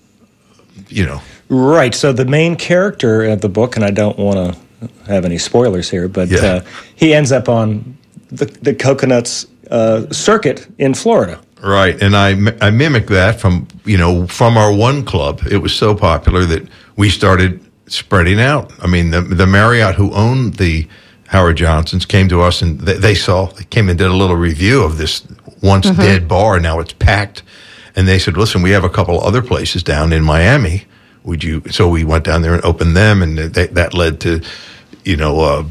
[0.88, 1.94] you know, Right.
[1.94, 5.88] So the main character of the book, and I don't want to have any spoilers
[5.88, 6.38] here, but Yeah.
[6.40, 6.60] uh,
[6.96, 7.96] he ends up on
[8.32, 11.38] the, the coconuts uh, circuit in Florida.
[11.62, 15.40] Right, and I I mimic that from you know from our one club.
[15.50, 18.72] It was so popular that we started spreading out.
[18.82, 20.86] I mean, the the Marriott who owned the
[21.28, 24.36] Howard Johnsons came to us and they, they saw they came and did a little
[24.36, 25.26] review of this
[25.62, 26.60] once dead bar.
[26.60, 27.42] Now it's packed,
[27.96, 30.84] and they said, "Listen, we have a couple other places down in Miami.
[31.24, 34.42] Would you?" So we went down there and opened them, and they, that led to
[35.04, 35.40] you know.
[35.40, 35.64] Uh,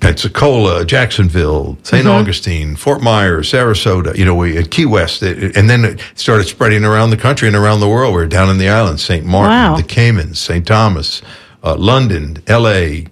[0.00, 5.68] Pensacola, Jacksonville, saint Augustine, Fort Myers, Sarasota, you know, we at Key West, it- and
[5.70, 8.14] then it started spreading around the country and around the world.
[8.14, 9.24] We are down in the islands, St.
[9.24, 9.76] Martin, Wow.
[9.76, 10.66] the Caymans, St.
[10.66, 11.22] Thomas,
[11.64, 13.06] uh, London, L.A.,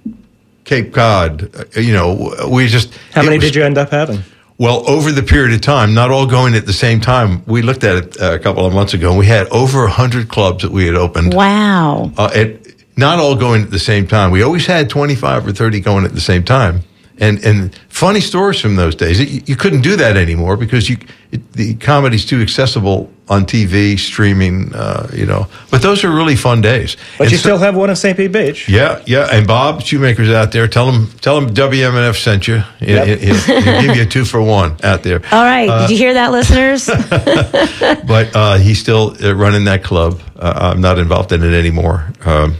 [0.64, 1.48] Cape Cod.
[1.58, 4.22] uh, You know, we just How many was- did you end up having?
[4.58, 7.42] well, over the period of time, not all going at the same time.
[7.46, 10.28] We looked at it uh, a couple of months ago, and we had over hundred
[10.28, 12.12] clubs that we had opened Wow.
[12.16, 12.63] uh, at,
[12.96, 14.30] not all going at the same time.
[14.30, 16.80] We always had 25 or 30 going at the same time.
[17.16, 19.20] And, and funny stories from those days.
[19.20, 20.96] You, you couldn't do that anymore because you,
[21.30, 25.46] it, the comedy's too accessible on TV, streaming, uh, you know.
[25.70, 26.96] But those are really fun days.
[27.16, 28.16] But And you so- still have one in St.
[28.16, 28.68] Pete Beach.
[28.68, 29.28] yeah, yeah.
[29.30, 30.66] And Bob Shoemaker's out there.
[30.66, 32.64] Tell him, tell him WMNF sent you.
[32.80, 33.18] He'll, Yep.
[33.20, 35.22] he'll- he'll give you a two for one out there.
[35.32, 35.68] All right.
[35.86, 36.86] Did you hear that, listeners?
[38.06, 40.20] but uh, he's still uh, running that club.
[40.36, 42.56] Uh, I'm not involved in it anymore, um,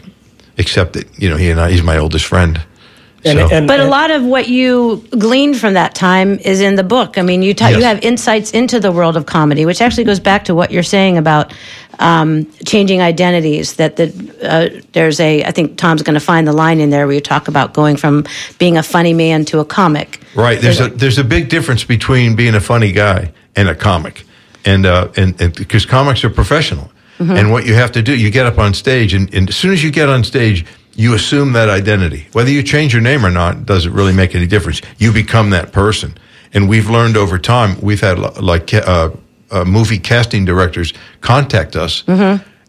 [0.58, 2.60] except that you know he and I, he's my oldest friend.
[3.26, 6.74] And, So- and, But a lot of what you gleaned from that time is in
[6.76, 7.16] the book.
[7.16, 10.20] I mean, you ta- you have insights into the world of comedy, which actually goes
[10.20, 11.54] back to what you're saying about
[11.98, 13.76] um, changing identities.
[13.76, 14.12] That the
[14.42, 17.22] uh, there's a I think Tom's going to find the line in there where you
[17.22, 18.26] talk about going from
[18.58, 20.20] being a funny man to a comic.
[20.34, 20.60] Right.
[20.60, 24.24] There's a there's a big difference between being a funny guy and a comic,
[24.66, 28.30] and uh, and, and because comics are professional, and what you have to do, you
[28.30, 31.52] get up on stage, and, and as soon as you get on stage, you assume
[31.52, 32.26] that identity.
[32.32, 34.80] Whether you change your name or not doesn't really make any difference.
[34.98, 36.16] You become that person,
[36.52, 37.80] and we've learned over time.
[37.80, 39.10] We've had like uh,
[39.50, 42.02] uh, movie casting directors contact us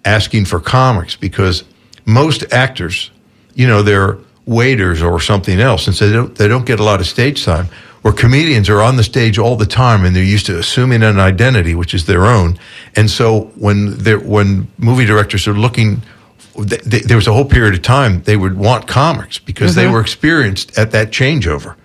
[0.04, 1.64] asking for comics because
[2.06, 3.12] most actors
[3.56, 6.84] you know, they're waiters or something else, and so they don't, they don't get a
[6.84, 7.68] lot of stage time.
[8.06, 11.18] Where comedians are on the stage all the time, and they're used to assuming an
[11.18, 12.60] identity, which is their own.
[12.96, 13.94] And so when
[14.28, 16.04] when movie directors are looking,
[16.54, 19.88] th- th- there was a whole period of time they would want comics because they
[19.88, 21.78] were experienced at that changeover,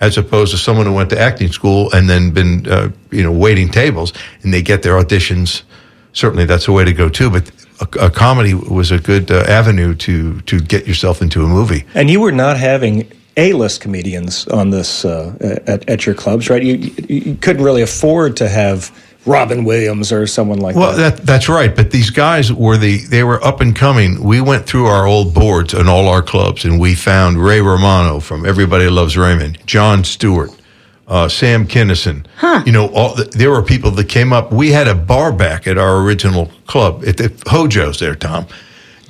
[0.00, 3.30] as opposed to someone who went to acting school and then been uh, you know
[3.30, 4.12] waiting tables,
[4.42, 5.62] and they get their auditions.
[6.12, 7.30] Certainly, that's a way to go too.
[7.30, 11.46] But a, a comedy was a good uh, avenue to to get yourself into a
[11.46, 11.84] movie.
[11.94, 13.06] and you were not having
[13.38, 16.62] A-list comedians on this uh, at, at your clubs, right?
[16.62, 18.90] You, you, you couldn't really afford to have
[19.26, 21.16] Robin Williams or someone like Well, that.
[21.18, 21.74] that, that's right.
[21.74, 24.22] But these guys were the they were up and coming.
[24.24, 28.20] We went through our old boards in all our clubs, and we found Ray Romano
[28.20, 30.50] from Everybody Loves Raymond, Jon Stewart,
[31.06, 32.26] uh, Sam Kinison.
[32.66, 34.50] You know, all the, there were people that came up.
[34.52, 38.46] We had a bar back at our original club at the Hojo's there, Tom.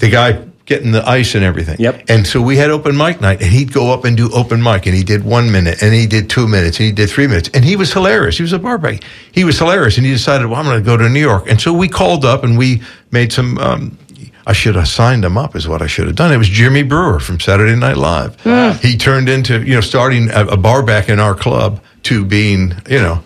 [0.00, 1.76] The guy getting the ice and everything.
[1.78, 2.04] Yep.
[2.10, 4.84] And so we had open mic night, and he'd go up and do open mic,
[4.84, 7.48] and he did one minute, and he did two minutes, and he did three minutes,
[7.54, 8.36] and he was hilarious.
[8.36, 9.02] He was a barback.
[9.32, 11.58] He was hilarious, and he decided, well, I'm going to go to New York, and
[11.58, 13.58] so we called up and we made some.
[13.58, 13.98] Um,
[14.46, 16.32] I should have signed him up, is what I should have done.
[16.32, 18.42] It was Jimmy Breuer from Saturday Night Live.
[18.80, 22.72] He turned into, you know, starting a, a bar back in our club to being,
[22.88, 23.22] you know,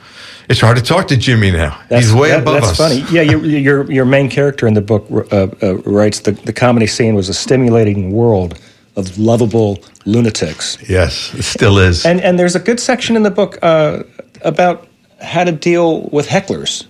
[0.53, 1.81] it's hard to talk to Jimmy now.
[1.89, 2.77] He's way that- above that's us.
[2.79, 3.05] funny.
[3.11, 6.87] Yeah, your, your your main character in the book uh, uh, writes the the comedy
[6.87, 8.59] scene was a stimulating world
[8.95, 12.05] of lovable lunatics, Yes, it still is.
[12.05, 14.03] and and there's a good section in the book uh,
[14.43, 14.87] about
[15.21, 16.85] how to deal with hecklers,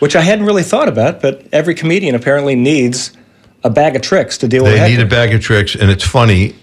[0.00, 3.12] which I hadn't really thought about, but every comedian apparently needs
[3.64, 4.74] a bag of tricks to deal with.
[4.74, 6.54] They need a bag of tricks, and it's funny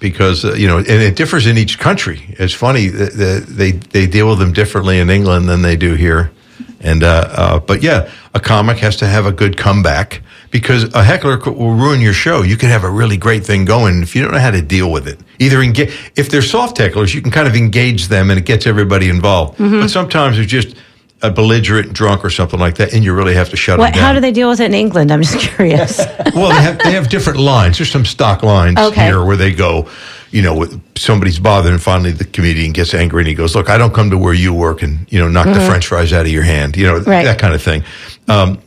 [0.00, 2.34] because uh, you know, and it differs in each country.
[2.38, 6.32] It's funny that they they deal with them differently in England than they do here.
[6.80, 11.04] And uh, uh, but yeah, a comic has to have a good comeback because a
[11.04, 12.42] heckler will ruin your show.
[12.42, 14.90] You can have a really great thing going if you don't know how to deal
[14.90, 15.20] with it.
[15.38, 18.66] Either engage if they're soft hecklers, you can kind of engage them and it gets
[18.66, 19.58] everybody involved.
[19.58, 20.74] But sometimes they're just
[21.22, 23.94] a belligerent drunk or something like that, and you really have to shut What, them
[23.94, 24.02] down.
[24.04, 25.10] how do they deal with it in England?
[25.12, 25.98] I'm just curious.
[26.34, 27.76] well, they have they have different lines.
[27.78, 29.04] There's some stock lines Okay.
[29.06, 29.88] here where they go,
[30.30, 30.66] you know,
[30.96, 34.10] somebody's bothered, and finally the comedian gets angry and he goes, "Look, I don't come
[34.10, 36.76] to where you work and you know knock the French fries out of your hand,"
[36.76, 37.10] you know, Mm-hmm.
[37.10, 37.24] Right.
[37.24, 37.84] that kind of thing.
[38.28, 38.58] Um,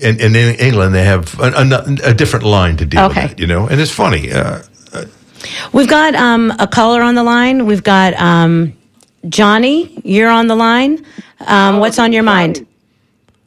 [0.00, 3.22] and, and in England, they have a, a, a different line to deal Okay.
[3.22, 4.30] with that, you know, and it's funny.
[4.32, 4.62] Uh,
[5.72, 7.66] We've got um, a caller on the line.
[7.66, 8.72] We've got um,
[9.28, 10.00] Johnny.
[10.04, 11.04] You're on the line.
[11.46, 12.66] Um, what's on your mind?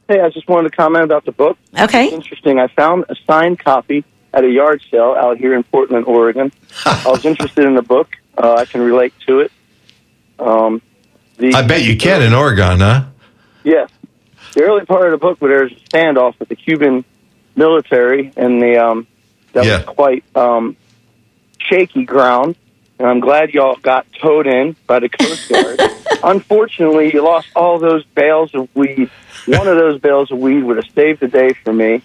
[0.08, 1.56] Hey, I just wanted to comment about the book.
[1.78, 2.08] Okay.
[2.10, 2.58] Interesting.
[2.58, 4.04] I found a signed copy
[4.34, 6.52] at a yard sale out here in Portland, Oregon.
[6.86, 8.16] I was interested in the book.
[8.36, 9.52] Uh, I can relate to it.
[10.38, 10.82] Um,
[11.38, 13.04] the, I bet you can in Oregon, huh?
[13.64, 13.90] Yes.
[14.54, 17.04] The early part of the book where there's a standoff with the Cuban
[17.56, 19.06] military and the um,
[19.52, 19.78] that Yeah.
[19.78, 20.76] was quite um,
[21.58, 22.56] shaky ground.
[23.02, 25.80] And I'm glad y'all got towed in by the Coast Guard.
[26.22, 29.10] Unfortunately, you lost all those bales of weed.
[29.46, 32.00] One of those bales of weed would have saved the day for me.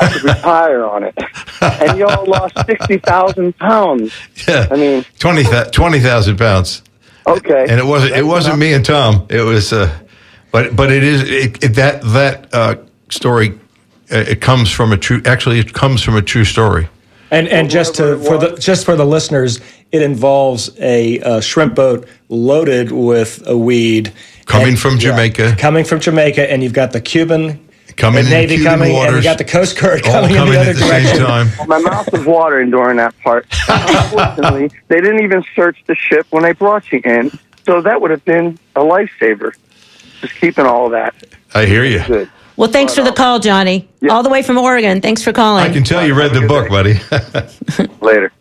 [0.00, 1.18] I could retire on it.
[1.60, 4.14] And y'all lost 60,000 pounds.
[4.46, 4.68] Yeah.
[4.70, 6.82] I mean, 20 20,000 pounds.
[7.26, 7.66] okay.
[7.68, 9.26] And it wasn't it wasn't me and Tom.
[9.28, 9.92] It was uh
[10.52, 12.76] but but it is it, it, that that uh
[13.10, 13.58] story
[14.12, 16.88] uh, it comes from a true actually it comes from a true story.
[17.30, 19.60] And and just to for the just for the listeners,
[19.92, 24.12] it involves a, uh shrimp boat loaded with a weed
[24.46, 25.56] Coming And- from yeah, Jamaica.
[25.58, 27.60] coming from Jamaica, and you've got the Cuban
[27.96, 29.16] Coming the in Navy Cuban coming, and waters.
[29.16, 31.16] you got the Coast Guard All coming in coming the other the direction.
[31.16, 31.68] same time.
[31.68, 33.46] My mouth was watering during that part.
[33.68, 37.30] Unfortunately, they didn't even search the ship when they brought you in,
[37.66, 39.52] so that would have been a lifesaver.
[40.20, 41.14] Just keeping all of that
[41.54, 42.02] I hear you.
[42.06, 42.30] good.
[42.58, 43.88] Well, thanks for the call, Johnny.
[44.00, 44.12] Yeah.
[44.12, 45.00] All the way from Oregon.
[45.00, 45.62] Thanks for calling.
[45.62, 46.94] I can tell you read the book, buddy.
[48.04, 48.32] Later.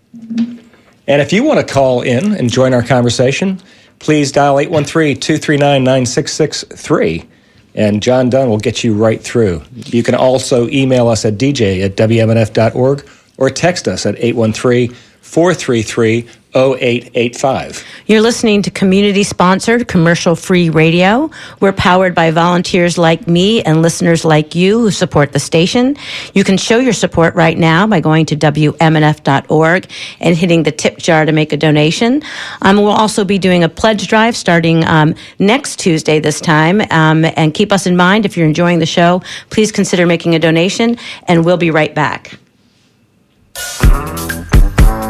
[1.07, 3.61] And if you want to call in and join our conversation,
[3.99, 7.29] please dial 813 239 9663.
[7.75, 9.61] And John Dunn will get you right through.
[9.71, 13.07] You can also email us at dj at wmnf.org
[13.37, 17.85] or text us at 813 433 0885.
[18.07, 21.29] You're listening to community sponsored commercial free radio.
[21.59, 25.95] We're powered by volunteers like me and listeners like you who support the station.
[26.33, 30.97] You can show your support right now by going to WMNF.org and hitting the tip
[30.97, 32.23] jar to make a donation.
[32.61, 36.81] Um, we'll also be doing a pledge drive starting um, next Tuesday this time.
[36.89, 40.39] Um, and keep us in mind if you're enjoying the show, please consider making a
[40.39, 40.97] donation,
[41.27, 42.39] and we'll be right back.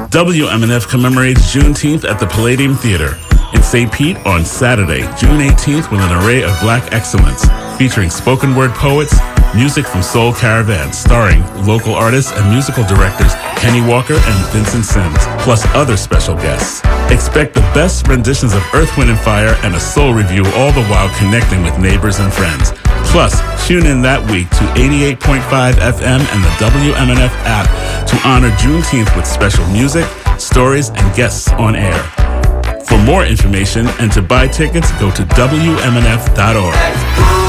[0.10, 3.18] WMNF commemorates Juneteenth at the Palladium Theater
[3.54, 3.92] in St.
[3.92, 7.46] Pete on Saturday, June 18th, with an array of black excellence
[7.78, 9.16] featuring spoken word poets,
[9.56, 15.20] music from Soul Caravan, starring local artists and musical directors Kenny Walker and Vincent Sims,
[15.40, 16.82] plus other special guests.
[17.12, 20.86] Expect the best renditions of Earth, Wind, and Fire and a soul review, all the
[20.86, 22.72] while connecting with neighbors and friends.
[23.06, 27.68] Plus, tune in that week to 88.5 FM and the WMNF app
[28.08, 30.06] to honor Juneteenth with special music,
[30.38, 32.04] stories, and guests on air.
[32.86, 37.47] For more information and to buy tickets, go to WMNF.org.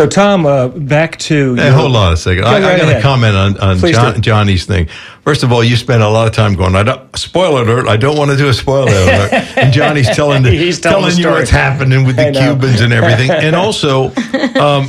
[0.00, 1.56] So, Tom, uh, back to.
[1.56, 2.46] Hey, hold on a second.
[2.46, 4.22] I, Go I right got to comment on, on John.
[4.22, 4.88] Johnny's thing.
[5.24, 7.98] First of all, you spent a lot of time going, I don't, spoiler alert, I
[7.98, 9.30] don't want to do a spoiler alert.
[9.58, 12.32] and Johnny's telling, the, He's telling telling you what's happening with the.
[12.32, 13.30] Cubans and everything.
[13.30, 14.06] And also,
[14.58, 14.88] um,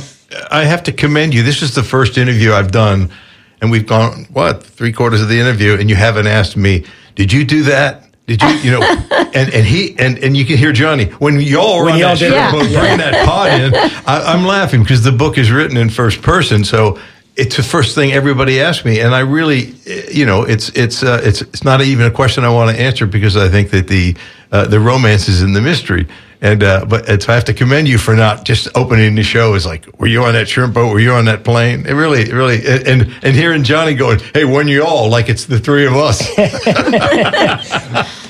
[0.50, 1.42] I have to commend you.
[1.42, 3.10] This is the first interview I've done,
[3.60, 6.86] and we've gone, what, three quarters of the interview, and you haven't asked me,
[7.16, 8.11] did you do that?
[8.36, 8.82] Did you, you know,
[9.34, 12.16] and, and he, and, and you can hear Johnny, when y'all were When on y'all
[12.16, 12.52] that did ship, it.
[12.52, 13.74] boat bringing that pod in,
[14.06, 16.64] I, I'm laughing because the book is written in first person.
[16.64, 16.98] So
[17.36, 19.00] it's the first thing everybody asks me.
[19.00, 22.44] And I really, eh, you know, it's, it's, uh, it's, it's not even a question
[22.44, 24.16] I want to answer because I think that the,
[24.50, 26.06] uh, the romance is in the mystery.
[26.42, 29.54] And, uh, but it's, I have to commend you for not just opening the show
[29.54, 30.90] as like, were you on that shrimp boat?
[30.92, 31.86] Were you on that plane?
[31.86, 35.44] It really, it really, and, and hearing Johnny going, Hey, when you all like it's
[35.44, 36.20] the three of us.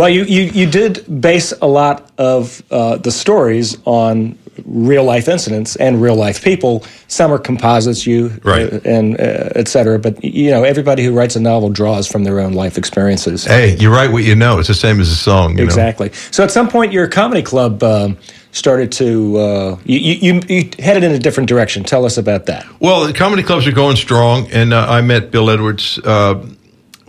[0.00, 5.28] Well, you, you, you did base a lot of uh, the stories on real life
[5.28, 6.86] incidents and real life people.
[7.08, 8.72] Some are composites, you Right.
[8.72, 9.98] uh, and uh, et cetera.
[9.98, 13.44] But you know, everybody who writes a novel draws from their own life experiences.
[13.44, 14.58] hey, you write what you know.
[14.58, 15.50] It's the same as a song.
[15.50, 15.64] You know?
[15.64, 16.10] Exactly.
[16.30, 18.16] So at some point, your comedy club um,
[18.52, 21.84] started to uh, you, you, you you headed in a different direction.
[21.84, 22.64] Tell us about that.
[22.80, 26.42] Well, the comedy clubs are going strong, and uh, I met Bill Edwards uh,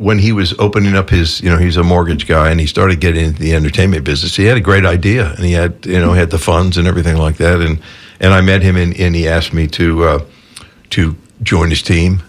[0.02, 1.42] when he was opening up his.
[1.42, 4.36] You know, he's a mortgage guy, and he started getting into the entertainment business.
[4.36, 6.88] He had a great idea, and he had you know he had the funds and
[6.88, 7.80] everything like that, and
[8.20, 10.26] and I met him, and, and he asked me to uh,
[10.92, 12.22] to join his team,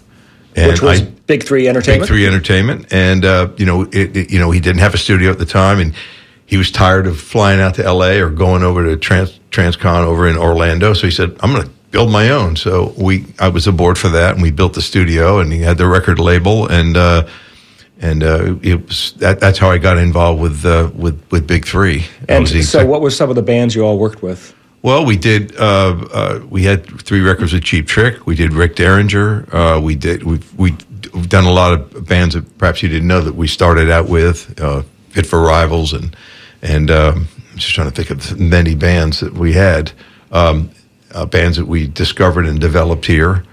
[0.55, 2.03] and Which was I, Big Three Entertainment.
[2.03, 4.99] Big Three Entertainment, and uh, you know, it, it- you know, he didn't have a
[4.99, 5.95] studio at the time, and
[6.47, 8.21] he was tired of flying out to L.A.
[8.21, 10.93] or going over to Trans Transcon over in Orlando.
[10.95, 14.09] So he said, "I'm going to build my own." So we, I was aboard for
[14.11, 17.27] that, and we built the studio, and he had the record label, and uh,
[18.03, 21.65] and uh, it was that, that's how I got involved with uh, with with Big
[21.65, 22.05] Three.
[22.29, 24.55] And so, exec- what were some of the bands you all worked with?
[24.83, 25.57] well, we did.
[25.57, 28.27] Uh, uh, we had three records with Cheap Trick.
[28.27, 29.55] We did Rick Derringer.
[29.55, 30.25] Uh, we did.
[30.25, 30.77] We've, we,
[31.15, 34.09] we've done a lot of bands that perhaps you didn't know that we started out
[34.09, 34.61] with.
[34.61, 36.17] Uh, Fit for Rivals and
[36.63, 39.93] and um, I'm just trying to think of many bands that we had,
[40.31, 40.71] um,
[41.11, 43.45] uh, bands that we discovered and developed here.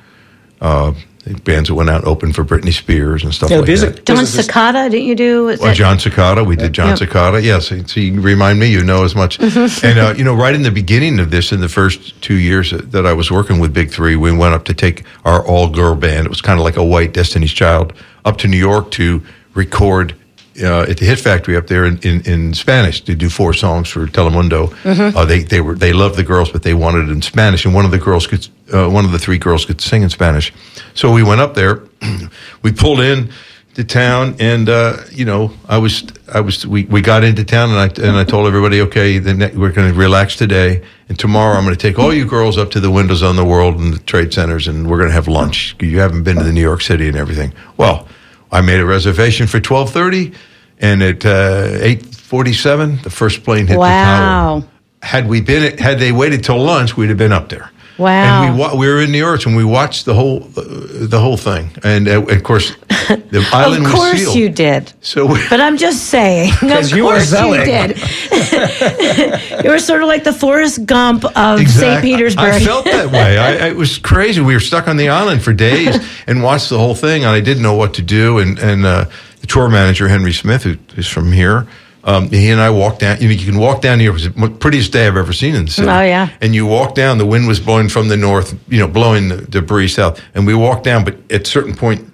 [1.44, 4.06] Bands that went out and opened for Britney Spears and stuff Yeah, like music- that.
[4.06, 5.50] Don This Secada, didn't you do?
[5.50, 6.96] is Well, Jon Secada, we did John Yeah.
[6.96, 7.44] Secada.
[7.44, 9.38] Yes, so you remind me, you know as much.
[9.84, 12.72] and uh, you know, right in the beginning of this, in the first two years
[12.72, 15.96] that that I was working with Big Three, we went up to take our all-girl
[15.96, 16.26] band.
[16.26, 17.94] It was kind of like a white Destiny's Child
[18.26, 19.22] up to New York to
[19.54, 20.16] record.
[20.62, 23.88] Uh, at the Hit Factory up there in, in, in Spanish to do four songs
[23.88, 24.74] for Telemundo.
[25.16, 27.74] Uh, they they were they loved the girls, but they wanted it in Spanish, and
[27.74, 30.52] one of the girls could uh, one of the three girls could sing in Spanish.
[30.94, 31.84] So we went up there.
[32.62, 33.30] we pulled in
[33.76, 36.04] to town, and uh, you know, I was,
[36.34, 39.56] I was, we, we got into town, and I and I told everybody, okay, ne-
[39.56, 42.72] we're going to relax today, and tomorrow I'm going to take all you girls up
[42.72, 45.28] to the windows on the world and the trade centers, and we're going to have
[45.28, 45.76] lunch.
[45.80, 47.54] You haven't been to the New York City and everything.
[47.78, 48.08] Well,
[48.52, 50.34] I made a reservation for twelve thirty,
[50.80, 54.56] and at uh, eight forty seven, the first plane hit Wow.
[54.56, 54.72] the tower.
[55.02, 57.72] Had we been, had they waited till lunch, we'd have been up there.
[57.98, 58.44] Wow.
[58.44, 61.20] And we wa- we were in New York and we watched the whole uh, the
[61.20, 64.36] whole thing, and uh, of course the island of was course sealed.
[64.36, 64.94] you did.
[65.02, 67.98] So we, But I'm just saying, of 'Cause you were course you did.
[69.64, 72.02] you were sort of like the Forrest Gump of St.
[72.02, 72.54] Petersburg.
[72.54, 73.38] I felt that way.
[73.38, 74.42] I, it was crazy.
[74.42, 77.42] We were stuck on the island for days and watched the whole thing, and I
[77.42, 78.38] didn't know what to do.
[78.40, 79.06] And and uh,
[79.50, 81.68] tour manager Henry Smith, who is from here,
[82.06, 83.20] um, he and I walked down.
[83.20, 84.12] You know, you can walk down here.
[84.12, 85.90] It was the prettiest day I've ever seen in the city.
[85.90, 86.30] Oh, yeah.
[86.40, 87.18] And you walk down.
[87.18, 88.58] The wind was blowing from the north.
[88.70, 90.22] You know, blowing the debris south.
[90.34, 92.06] And we walked down, but at a certain point.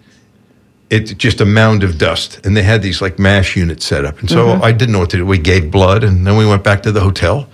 [0.88, 4.20] It's just a mound of dust, and they had these like mash units set up,
[4.20, 4.64] and so Mm-hmm.
[4.64, 5.26] I didn't know what to do.
[5.26, 7.50] We gave blood, and then we went back to the hotel,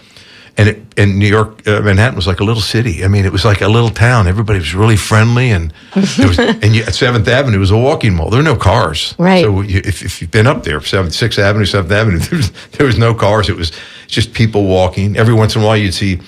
[0.57, 3.03] and it, and New York, uh, Manhattan was like a little city.
[3.03, 4.27] I mean, it was like a little town.
[4.27, 8.29] Everybody was really friendly, and was, and you, at Seventh Avenue was a walking mall.
[8.29, 9.43] There were no cars, Right.
[9.43, 12.51] So you, if, if you've been up there, Seventh, Sixth Avenue, Seventh Avenue, there was,
[12.71, 13.49] there was no cars.
[13.49, 13.71] It was
[14.07, 15.15] just people walking.
[15.17, 16.19] Every once in a while, you'd see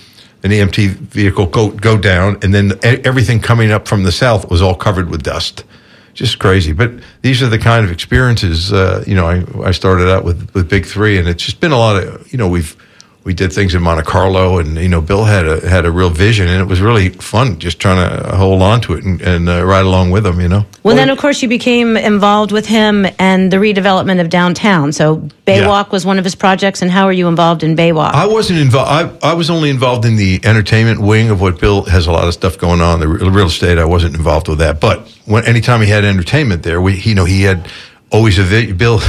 [0.44, 4.62] an EMT vehicle go go down, and then everything coming up from the south was
[4.62, 5.64] all covered with dust.
[6.14, 6.92] Just crazy, but
[7.24, 8.72] these are the kind of experiences.
[8.72, 11.72] Uh, you know, I, I started out with with Big Three, and it's just been
[11.72, 12.32] a lot of.
[12.32, 12.76] You know, we've
[13.24, 16.10] we did things in Monte Carlo, and you know, Bill had a had a real
[16.10, 19.50] vision, and it was really fun just trying to hold on to it and, and
[19.50, 20.42] uh, ride along with him.
[20.42, 20.66] You know.
[20.84, 24.92] well, then, of course, you became involved with him and the redevelopment of downtown.
[24.92, 26.82] So Baywalk was one of his projects.
[26.82, 28.12] And how are you involved in Baywalk?
[28.14, 29.24] I wasn't involved.
[29.24, 32.28] I, I was only involved in the entertainment wing of what Bill has a lot
[32.28, 33.00] of stuff going on.
[33.00, 34.80] The real estate, I wasn't involved with that.
[34.80, 37.70] But when anytime he had entertainment there, we, you know, he had
[38.14, 39.00] always a Bill.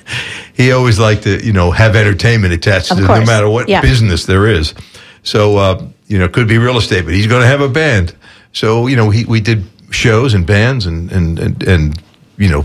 [0.54, 3.20] he always liked to, you know, have entertainment attached Of to it, course.
[3.20, 3.80] no matter what Yeah.
[3.80, 4.74] business there is.
[5.22, 7.68] So, uh, you know, it could be real estate, but he's going to have a
[7.68, 8.14] band.
[8.52, 12.02] So, you know, he, we did shows and bands and, and, and, and,
[12.36, 12.64] you know,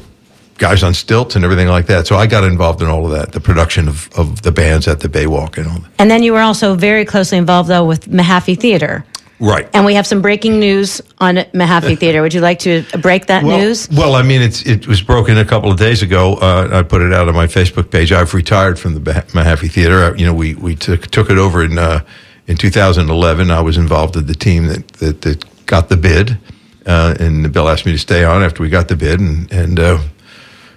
[0.58, 2.08] guys on stilts and everything like that.
[2.08, 5.00] So I got involved in all of that, the production of, of the bands at
[5.02, 5.92] the Baywalk and all that.
[6.00, 9.06] and then you were also very closely involved, though, with Mahaffey Theater.
[9.44, 9.70] Right.
[9.74, 12.22] And we have some breaking news on Mahaffey Theater.
[12.22, 13.90] Would you like to break that well, news?
[13.90, 16.36] Well, I mean, it's it was broken a couple of days ago.
[16.36, 18.14] Uh, I put it out on my Facebook page.
[18.14, 20.06] I've retired from the Mahaffey Theater.
[20.06, 22.06] Uh, You know, we we took took it over in uh,
[22.48, 23.52] in 2011.
[23.52, 26.38] I was involved with the team that that, that got the bid,
[26.86, 29.78] uh, and Bill asked me to stay on after we got the bid, and and
[29.78, 30.00] uh,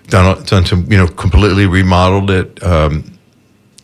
[0.08, 2.60] done done some you know completely remodeled it.
[2.64, 3.16] Um,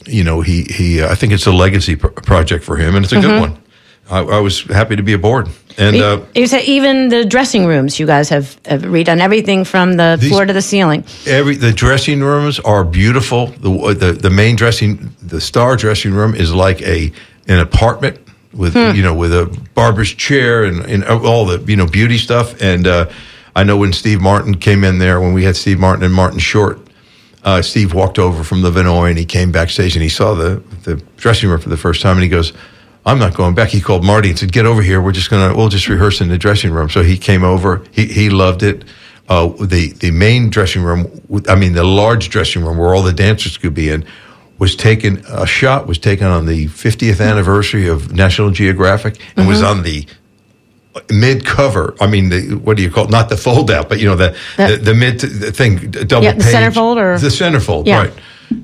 [0.07, 1.03] you know, he he.
[1.03, 3.62] Uh, I think it's a legacy pr- project for him, and it's a good one.
[4.11, 5.49] I, I was happy to be aboard,
[5.79, 5.97] and.
[5.97, 10.19] Uh, you said even the dressing rooms, you guys have, have redone everything from the
[10.21, 11.05] These- floor to the ceiling.
[11.27, 13.47] Every the dressing rooms are beautiful.
[13.47, 17.13] The the the main dressing, the star dressing room is like a
[17.49, 18.19] an apartment
[18.53, 22.61] with you know with a barber's chair and, and all the you know beauty stuff.
[22.61, 23.09] And uh,
[23.57, 26.39] I know when Steve Martin came in there, when we had Steve Martin and Martin
[26.39, 26.81] Short,
[27.45, 30.63] uh, Steve walked over from the Vinoy and he came backstage and he saw the
[30.83, 32.53] the dressing room for the first time and he goes.
[33.05, 33.71] I'm not going back.
[33.71, 35.01] He called Marty and said, "Get over here.
[35.03, 37.83] We're just gonna, we'll just rehearse in the dressing room." So he came over.
[37.91, 38.85] He he loved it.
[39.29, 41.07] Uh, the the main dressing room,
[41.49, 44.05] I mean the large dressing room where all the dancers could be in,
[44.59, 45.25] was taken.
[45.29, 50.07] A shot was taken on the 50th anniversary of National Geographic and was on the
[51.11, 51.95] mid cover.
[52.01, 53.11] I mean, the, what do you call it?
[53.11, 56.25] Not the fold out, but you know the the, the mid the thing the double
[56.25, 56.55] Yeah, the page.
[56.55, 57.99] centerfold or- the centerfold, Yeah.
[58.03, 58.13] right?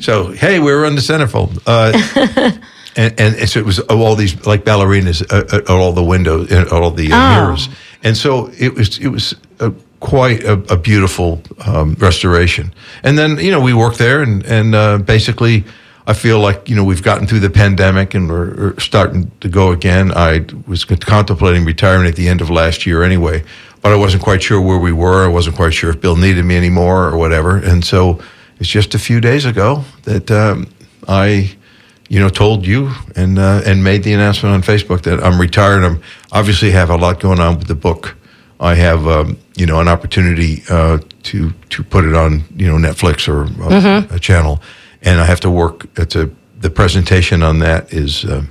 [0.01, 1.61] So hey, we were on the centerfold.
[1.67, 2.53] Uh,
[2.97, 6.69] and, and so it was all these like ballerinas uh, at all the windows, uh,
[6.73, 7.35] all the uh, Oh.
[7.45, 7.69] mirrors,
[8.03, 12.73] and so it was it was a, quite a, a beautiful um, restoration.
[13.03, 15.65] And then you know we worked there, and and uh, basically.
[16.11, 19.49] I feel like you know we've gotten through the pandemic and we're, we're starting to
[19.51, 20.11] go again.
[20.17, 23.45] I was contemplating retirement at the end of last year anyway,
[23.83, 25.23] but I wasn't quite sure where we were.
[25.23, 27.59] I wasn't quite sure if Bill needed me anymore or whatever.
[27.59, 28.21] And so
[28.59, 30.67] it's just a few days ago that um,
[31.07, 31.51] I
[32.09, 35.85] you know, told you and uh, and made the announcement on Facebook that I'm retired.
[35.85, 36.03] I'm
[36.33, 38.17] obviously have a lot going on with the book.
[38.61, 42.77] I have um, you know an opportunity uh, to to put it on you know
[42.77, 44.61] Netflix or uh, a channel,
[45.03, 45.87] and I have to work.
[45.97, 46.31] It's a
[46.61, 48.43] the presentation on that is uh,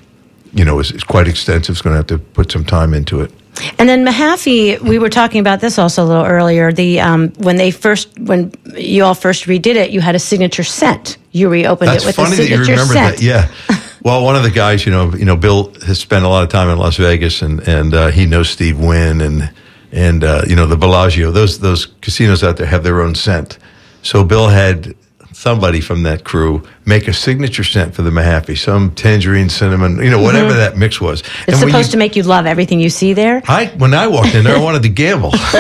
[0.54, 1.74] you know is, is quite extensive.
[1.74, 3.32] It's going to have to put some time into it.
[3.80, 6.72] And then Mahaffey, we were talking about this also a little earlier.
[6.72, 10.64] The um, when they first, when you all first redid it, you had a signature
[10.64, 11.18] scent.
[11.32, 13.18] You reopened That's it with funny a that you remember scent.
[13.18, 13.24] that.
[13.24, 13.52] Yeah.
[14.04, 16.48] Well, one of the guys, you know, you know, Bill has spent a lot of
[16.48, 19.52] time in Las Vegas, and and uh, he knows Steve Wynn and
[19.92, 21.32] and uh, you know the Bellagio.
[21.32, 23.58] Those those casinos out there have their own scent.
[24.04, 24.96] So Bill had
[25.38, 30.10] somebody from that crew make a signature scent for the Mahaffey, some tangerine, cinnamon, you
[30.10, 31.22] know, whatever that mix was.
[31.22, 31.52] Mm-hmm.
[31.52, 33.44] It's when supposed you- to make you love everything you see there.
[33.48, 35.30] I when I walked in there, I wanted to gamble.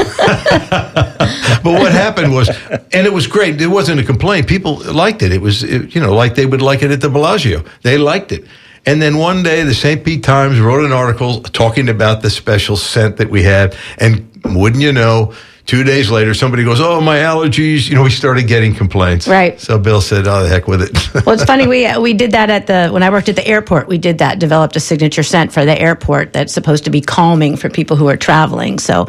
[0.71, 2.49] but what happened was,
[2.91, 3.61] and it was great.
[3.61, 4.47] It wasn't a complaint.
[4.47, 5.31] People liked it.
[5.31, 7.63] It was, it, you know, like they would like it at the Bellagio.
[7.83, 8.45] They liked it.
[8.87, 10.03] And then one day, the St.
[10.03, 13.75] Pete Times wrote an article talking about the special scent that we had.
[13.99, 15.33] And wouldn't you know,
[15.67, 19.27] two days later, somebody goes, "Oh, my allergies." You know, we started getting complaints.
[19.27, 19.59] Right.
[19.61, 20.97] So Bill said, "Oh, the heck with it."
[21.27, 21.67] Well, it's funny.
[21.67, 23.87] We we did that at the when I worked at the airport.
[23.87, 24.39] We did that.
[24.39, 28.07] Developed a signature scent for the airport that's supposed to be calming for people who
[28.07, 28.79] are traveling.
[28.79, 29.07] So,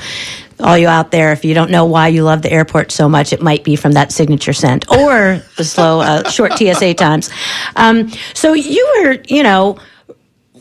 [0.58, 3.32] all you out there, if you don't know why you love the airport so much,
[3.32, 7.30] it might be from that signature scent or the slow, uh, short TSA times.
[7.76, 9.78] Um, so you were, you know,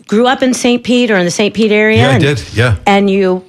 [0.06, 0.84] grew up in St.
[0.84, 1.56] Pete or in the St.
[1.56, 2.10] Pete area.
[2.10, 2.78] Yeah, I did, yeah.
[2.86, 3.44] and you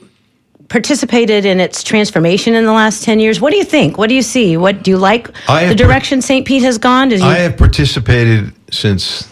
[0.68, 4.14] participated in its transformation in the last 10 years what do you think what do
[4.14, 7.26] you see what do you like I the direction st pete has gone Did you,
[7.26, 9.26] I have participated since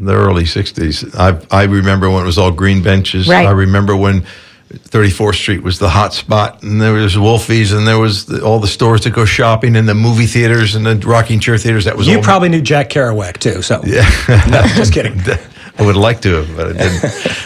[0.00, 1.14] the early '60s.
[1.14, 3.28] I I remember when it was all green benches.
[3.28, 3.46] Right.
[3.46, 4.24] I remember when
[4.70, 8.60] 34th Street was the hot spot, and there was Wolfie's, and there was the, all
[8.60, 11.86] the stores to go shopping, and the movie theaters, and the rocking chair theaters.
[11.86, 13.62] That was You all probably knew Jack Kerouac too.
[13.62, 15.20] So no, just kidding.
[15.78, 17.04] I would like to have, but I didn't.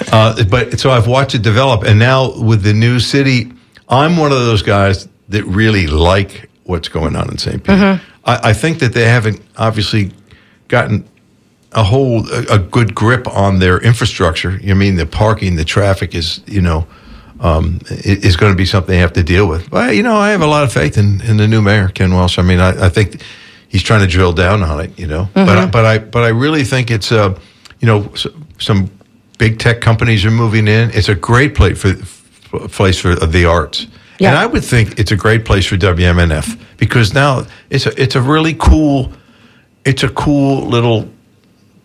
[0.12, 3.52] uh, but so I've watched it develop, and now with the new city,
[3.88, 7.62] I'm one of those guys that really like what's going on in St.
[7.62, 7.76] Pete.
[8.24, 10.12] I, I think that they haven't obviously
[10.68, 11.04] gotten
[11.72, 14.58] a whole a, a good grip on their infrastructure.
[14.66, 16.86] I mean, the parking, the traffic is you know.
[17.40, 19.68] Um, is going to be something they have to deal with.
[19.68, 22.14] But you know, I have a lot of faith in, in the new mayor, Ken
[22.14, 22.38] Welch.
[22.38, 23.20] I mean, I, I think
[23.66, 24.96] he's trying to drill down on it.
[24.96, 27.36] You know, but I, but I but I really think it's uh,
[27.82, 28.10] you know
[28.58, 28.90] some
[29.38, 30.90] big tech companies are moving in.
[30.92, 31.94] It's a great place for
[32.68, 33.86] place for the arts.
[34.18, 34.28] Yeah.
[34.28, 38.14] And I would think it's a great place for WMNF because now it's a it's
[38.14, 39.12] a really cool
[39.84, 41.10] it's a cool little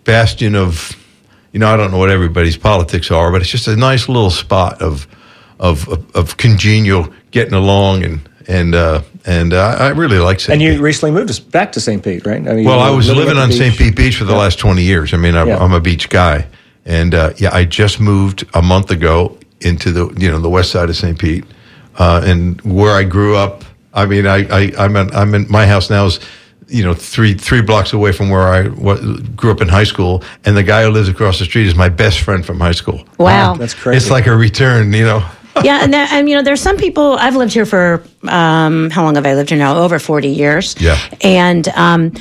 [0.03, 0.95] bastion of
[1.51, 4.29] you know I don't know what everybody's politics are, but it's just a nice little
[4.29, 5.07] spot of
[5.59, 10.53] of of, of congenial getting along and and uh, and uh, I really like St.
[10.53, 10.81] And you Pete.
[10.81, 12.01] recently moved us back to St.
[12.03, 12.47] Pete, right?
[12.47, 13.75] I mean, Well, I was living at on St.
[13.77, 14.39] Pete Beach for the Yeah.
[14.39, 15.13] last 20 years.
[15.13, 15.57] I mean, I'm, Yeah.
[15.57, 16.45] I'm a beach guy.
[16.85, 20.71] And uh, yeah, I just moved a month ago into the, you know, the west
[20.71, 21.19] side of St.
[21.19, 21.43] Pete.
[21.99, 25.65] Uh, and where I grew up, I mean, I, I, I'm, in, I'm in, my
[25.65, 26.19] house now is,
[26.69, 28.95] you know, three, three blocks away from where I wa
[29.35, 30.23] grew up in high school.
[30.45, 33.03] And the guy who lives across the street is my best friend from high school.
[33.17, 33.97] wow That's crazy.
[33.97, 35.25] It's like a return, you know.
[35.63, 39.03] Yeah and, there, and you know there's some people i've lived here for um, how
[39.03, 40.97] long have i lived here now over 40 years Yeah.
[41.21, 42.13] and um,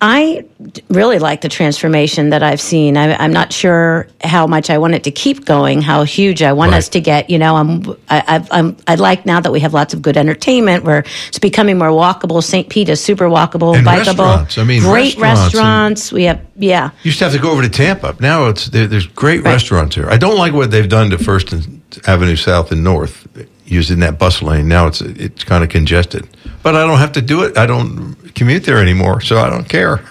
[0.00, 0.44] I
[0.90, 2.96] really like the transformation that I've seen.
[2.96, 6.52] I, I'm not sure how much I want it to keep going, how huge I
[6.52, 6.78] want Right.
[6.78, 7.28] us to get.
[7.30, 10.84] You know, I'm, I, I'm, I like now that we have lots of good entertainment.
[10.84, 12.42] Where it's becoming more walkable.
[12.44, 12.68] St.
[12.68, 14.06] Pete is super walkable, And bikeable.
[14.06, 14.58] restaurants.
[14.58, 16.12] I mean, great restaurants restaurants.
[16.12, 16.90] We have, yeah.
[17.02, 18.14] You used to have to go over to Tampa.
[18.20, 19.50] Now it's there, there's great Right.
[19.52, 20.08] restaurants here.
[20.08, 23.26] I don't like what they've done to First and Avenue South and North,
[23.66, 24.68] using that bus lane.
[24.68, 26.28] Now it's it's kind of congested,
[26.62, 27.58] but I don't have to do it.
[27.58, 30.00] I don't commute there anymore, so I don't care.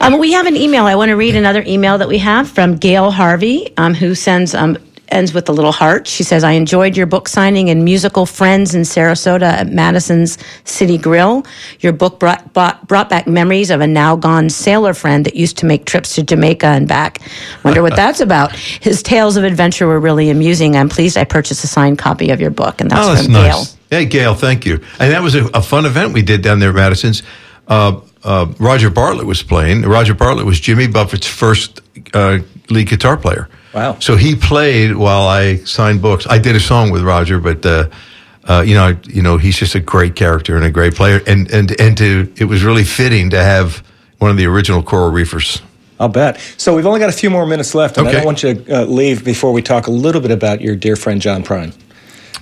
[0.00, 0.86] Um, we have an email.
[0.86, 4.52] I want to read another email that we have from Gail Harvey, um, who sends
[4.52, 4.76] um,
[5.12, 6.08] ends with a little heart.
[6.08, 10.98] She says, "I enjoyed your book signing and musical friends in Sarasota at Madison's City
[10.98, 11.44] Grill.
[11.80, 15.56] Your book brought, brought brought back memories of a now gone sailor friend that used
[15.58, 17.20] to make trips to Jamaica and back.
[17.64, 18.56] Wonder what that's about.
[18.56, 20.74] His tales of adventure were really amusing.
[20.74, 23.34] I'm pleased I purchased a signed copy of your book, and that's, oh, that's from
[23.34, 23.70] nice.
[23.70, 24.80] Gail." Hey, Gail, thank you.
[24.98, 27.22] And that was a, a fun event we did down there at Madison's.
[27.68, 29.82] Uh, uh, Roger Bartlett was playing.
[29.82, 31.80] Roger Bartlett was Jimmy Buffett's first
[32.14, 32.38] uh,
[32.70, 33.48] lead guitar player.
[33.74, 33.98] Wow.
[34.00, 36.26] So he played while I signed books.
[36.28, 37.88] I did a song with Roger, but uh,
[38.44, 41.20] uh, you know, I- you know, he's just a great character and a great player.
[41.26, 43.82] And and and to it was really fitting to have
[44.18, 45.62] one of the original Coral Reefers.
[45.98, 46.38] I'll bet.
[46.56, 48.82] So we've only got a few more minutes left, and I don't want you to
[48.82, 51.72] uh, leave before we talk a little bit about your dear friend John Prine.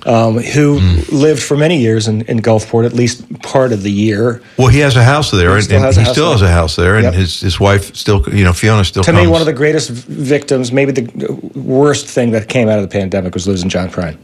[0.07, 1.01] Um, who Hmm.
[1.15, 4.41] lived for many years in, in Gulfport, at least part of the year.
[4.57, 6.33] Well, he has a house there, and, still and has a he still there.
[6.33, 7.15] has a house there, and Yep.
[7.15, 9.03] his his wife still, you know, Fiona still.
[9.03, 9.23] To comes.
[9.25, 11.07] me, one of the greatest victims, maybe the
[11.55, 14.17] worst thing that came out of the pandemic was losing John Prine.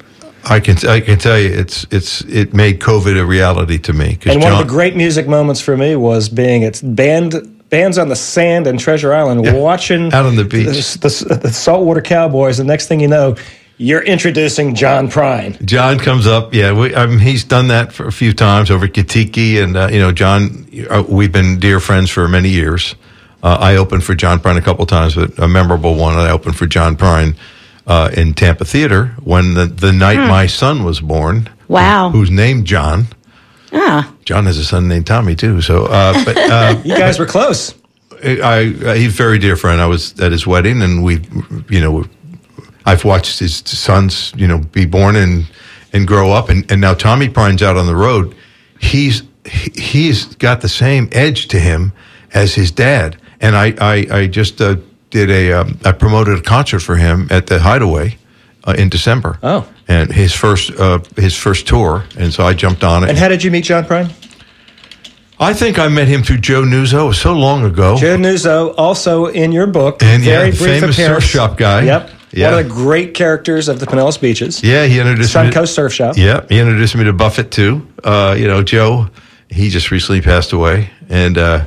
[0.48, 4.18] I can I can tell you, it's it's it made COVID a reality to me.
[4.26, 7.34] And one of the great music moments for me was being at band
[7.68, 9.54] bands on the sand and Treasure Island, Yeah.
[9.54, 10.66] watching Out on the beach.
[11.00, 12.58] the, the, the saltwater cowboys.
[12.58, 13.34] The next thing you know,
[13.78, 15.62] you're introducing John Prine.
[15.64, 16.54] John comes up.
[16.54, 19.76] Yeah, we, I mean, he's done that for a few times over at Kitiki, and
[19.76, 22.94] uh, you know, John, uh, we've been dear friends for many years.
[23.42, 26.14] Uh, I opened for John Prine a couple times, but a memorable one.
[26.16, 27.36] I opened for John Prine
[27.86, 31.48] uh, in Tampa Theater when the the night my son was born.
[31.68, 32.10] Wow.
[32.10, 33.06] who's named John.
[33.72, 35.60] Ah, John has a son named Tommy too.
[35.60, 37.74] So, uh, but uh, You guys were close.
[38.24, 39.80] I, I he's a very dear friend.
[39.80, 41.20] I was at his wedding, and we,
[41.68, 42.04] you know,
[42.86, 45.46] I've watched his sons, you know, be born and
[45.92, 48.34] and grow up, and, and now Tommy Prine's out on the road.
[48.80, 51.92] He's he- he's got the same edge to him
[52.32, 54.76] as his dad, and I I, I just uh,
[55.10, 58.16] did a um, I promoted a concert for him at the Hideaway
[58.64, 59.38] uh, in December.
[59.42, 59.66] Oh.
[59.88, 63.08] and his first uh, his first tour, and so I jumped on it.
[63.10, 64.10] And how did you meet John Prine?
[65.38, 67.14] I think I met him through Joe Nuzzo.
[67.14, 67.96] So long ago.
[67.98, 71.24] Joe Nuzzo, also in your book, And, yeah, very the brief famous surf appearance.
[71.24, 71.82] shop guy.
[71.82, 72.50] Yep, Yeah.
[72.50, 74.62] one of the great characters of the Pinellas Beaches.
[74.62, 75.40] Yeah, he introduced me.
[75.42, 76.16] Suncoast Surf Shop.
[76.16, 77.86] Yeah, he introduced me to Buffett too.
[78.04, 79.08] Uh, you know, Joe,
[79.48, 81.64] he just recently passed away, and uh,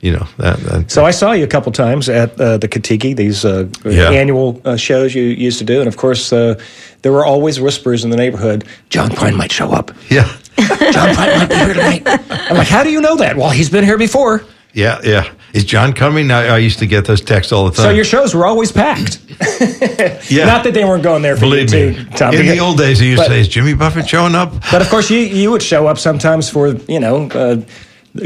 [0.00, 0.58] you know that.
[0.60, 4.10] that So I saw you a couple times at uh, the Katiki, these uh, Yeah.
[4.10, 6.60] annual uh, shows you used to do, and of course uh,
[7.02, 8.64] there were always whispers in the neighborhood.
[8.88, 9.92] John Prine might show up.
[10.10, 10.26] yeah,
[10.58, 12.02] John Prine might be here tonight.
[12.50, 13.36] I'm like, how do you know that?
[13.36, 14.42] Well, he's been here before.
[14.72, 15.30] yeah, yeah.
[15.52, 16.30] Is John coming?
[16.30, 17.84] I, I used to get those texts all the time.
[17.86, 19.20] So your shows were always packed.
[20.30, 20.44] yeah.
[20.46, 22.34] Not that they weren't going there for Believe you me, Tom.
[22.34, 24.82] in the old days, he used but- to say, "Is Jimmy Buffett showing up?" But
[24.82, 27.28] of course, you you would show up sometimes for you know.
[27.30, 27.62] Uh,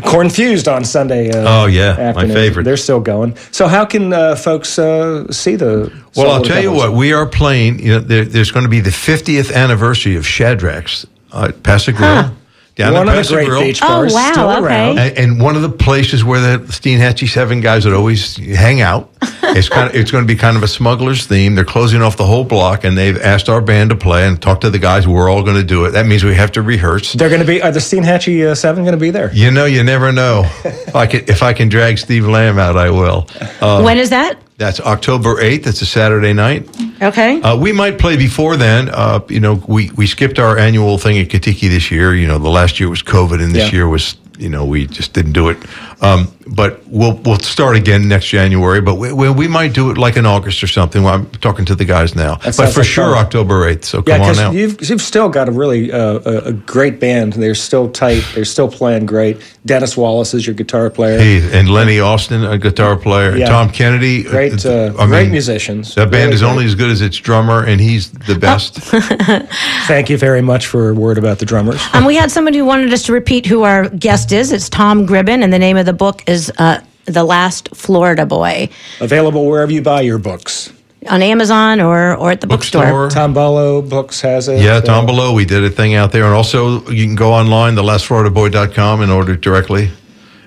[0.07, 1.31] Corn fused on Sunday.
[1.31, 2.65] Uh, Oh, yeah, my favorite.
[2.65, 3.37] They're still going.
[3.53, 5.93] So how can uh, folks uh, see the?
[6.17, 6.95] Well, I'll tell you what.
[6.95, 7.81] We are playing.
[7.81, 12.35] You know, there, there's going to be the 50th anniversary of Shadrack's uh, at Pass-a-Grille.
[12.77, 13.61] Down One at of the great Grill.
[13.63, 14.61] beach Oh, bars wow, still okay.
[14.65, 14.99] around.
[14.99, 19.11] And, and one of the places where the Steinhatchee Seven guys would always hang out.
[19.47, 21.55] It's kind of, it's going to be kind of a smuggler's theme.
[21.55, 24.63] They're closing off the whole block, and they've asked our band to play and talk
[24.63, 25.07] to the guys.
[25.07, 25.91] We're all going to do it.
[25.93, 27.13] That means we have to rehearse.
[27.13, 27.63] They're going to be.
[27.63, 29.33] Are the Steinhatchee uh, Seven going to be there?
[29.33, 30.43] You know, you never know.
[30.65, 33.29] if I can, if I can drag Steve Lamb out, I will.
[33.61, 34.39] Uh, when is that?
[34.57, 35.69] that's October eighth.
[35.69, 36.69] It's a Saturday night.
[37.03, 37.41] Okay.
[37.41, 38.89] Uh, we might play before then.
[38.89, 42.15] Uh, you know, we, we skipped our annual thing at Katiki this year.
[42.15, 43.79] You know, the last year was COVID, and this Yeah.
[43.79, 45.57] year was you know we just didn't do it.
[46.05, 48.83] Um, but we'll we'll start again next January.
[48.83, 51.03] But we, we, we might do it like in August or something.
[51.03, 52.37] Well, I'm talking to the guys now.
[52.45, 53.25] But for like sure, fun.
[53.25, 53.87] October eighth.
[53.87, 54.55] So Yeah, come on because out.
[54.55, 57.33] you've you've still got a really uh, a, a great band.
[57.33, 58.23] They're still tight.
[58.35, 59.41] They're still playing great.
[59.65, 61.19] Dennis Wallace is your guitar player.
[61.19, 63.47] Hey, and Lenny Austin, a guitar player, Yeah.
[63.49, 65.95] Tom Kennedy, Great, uh, I great musicians.
[65.95, 66.51] That band Really is great.
[66.51, 68.75] only as good as its drummer, and he's the best.
[69.87, 71.81] Thank you very much for a word about the drummers.
[71.95, 74.53] Um, we had somebody who wanted us to repeat who our guest is.
[74.53, 78.69] It's Tom Gribbin, and the name of the book is uh, The Last Florida Boy
[79.01, 80.73] Available wherever you buy your books.
[81.11, 82.85] on Amazon or, or at the bookstore.
[82.85, 83.09] Bookstore.
[83.11, 84.61] Tombolo Books has it.
[84.63, 86.25] Yeah, Uh, Tombolo, we did a thing out there.
[86.25, 89.91] And also, you can go online, thelastfloridaboy.com, and order it directly.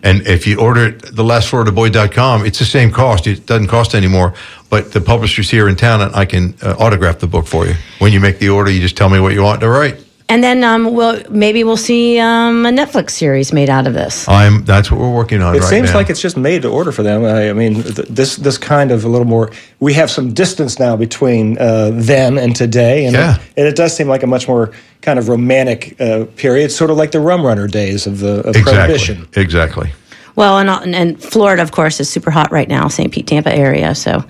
[0.04, 3.28] And if you order it, thelastfloridaboy.com, it's the same cost.
[3.28, 4.34] It doesn't cost anymore.
[4.70, 7.76] But the publisher's here in town, and I can uh, autograph the book for you.
[8.00, 10.04] When you make the order, you just tell me what you want to write.
[10.30, 14.28] And then um, we'll, maybe we'll see um, a Netflix series made out of this.
[14.28, 14.66] I'm.
[14.66, 15.96] That's what we're working on It right seems now.
[15.96, 17.24] like it's just made to order for them.
[17.24, 19.52] I, I mean, th- this this kind of a little more.
[19.80, 23.36] We have some distance now between uh, then and today, and, Yeah.
[23.38, 26.90] it, and it does seem like a much more kind of romantic uh, period, sort
[26.92, 28.74] of like the Rum Runner days of the of exactly.
[28.74, 29.28] Prohibition.
[29.38, 29.94] Exactly.
[30.36, 33.12] Well, and, and, and Florida, of course, is super hot right now, St.
[33.14, 33.96] Pete, Tampa area.
[33.96, 34.24] So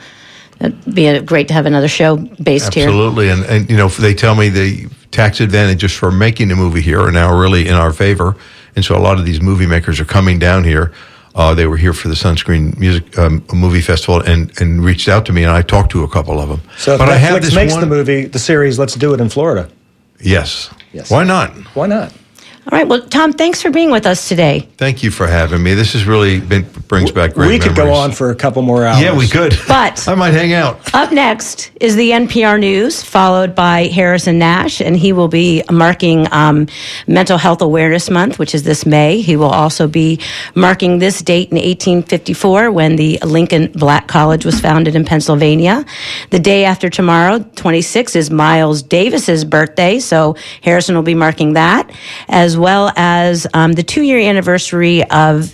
[0.60, 2.88] it'd be a, great to have another show based here.
[2.88, 6.82] Absolutely, and and you know they tell me the tax advantages for making a movie
[6.82, 8.36] here are now really in our favor,
[8.76, 10.94] and so a lot of these movie makers are coming down here.
[11.36, 15.26] Uh, they were here for the Sunscreen Music um, Movie Festival and and reached out
[15.28, 16.62] to me, and I talked to a couple of them.
[16.78, 17.82] So if but Netflix I have this makes one.
[17.82, 19.70] the movie, the series, let's do it in Florida.
[20.20, 20.74] Yes.
[20.94, 21.12] Yes.
[21.12, 21.52] Why not?
[21.76, 22.12] Why not?
[22.70, 22.86] All right.
[22.88, 24.68] Well, Tom, thanks for being with us today.
[24.76, 25.74] Thank you for having me.
[25.74, 28.86] This has really been, brings back great we could go on for a couple more
[28.86, 29.02] hours.
[29.02, 29.58] Yeah, we could.
[29.70, 30.94] But- I might hang out.
[30.94, 36.28] Up next is the NPR News, followed by Harrison Nash, and he will be marking
[36.34, 36.68] um,
[37.08, 39.22] Mental Health Awareness Month, which is this May.
[39.22, 40.20] He will also be
[40.54, 45.86] marking this date in 1854 when the Lincoln Black College was founded in Pennsylvania.
[46.32, 51.90] The day after tomorrow, 26, is Miles Davis's birthday, so Harrison will be marking that,
[52.58, 55.54] as well as um, the two year anniversary of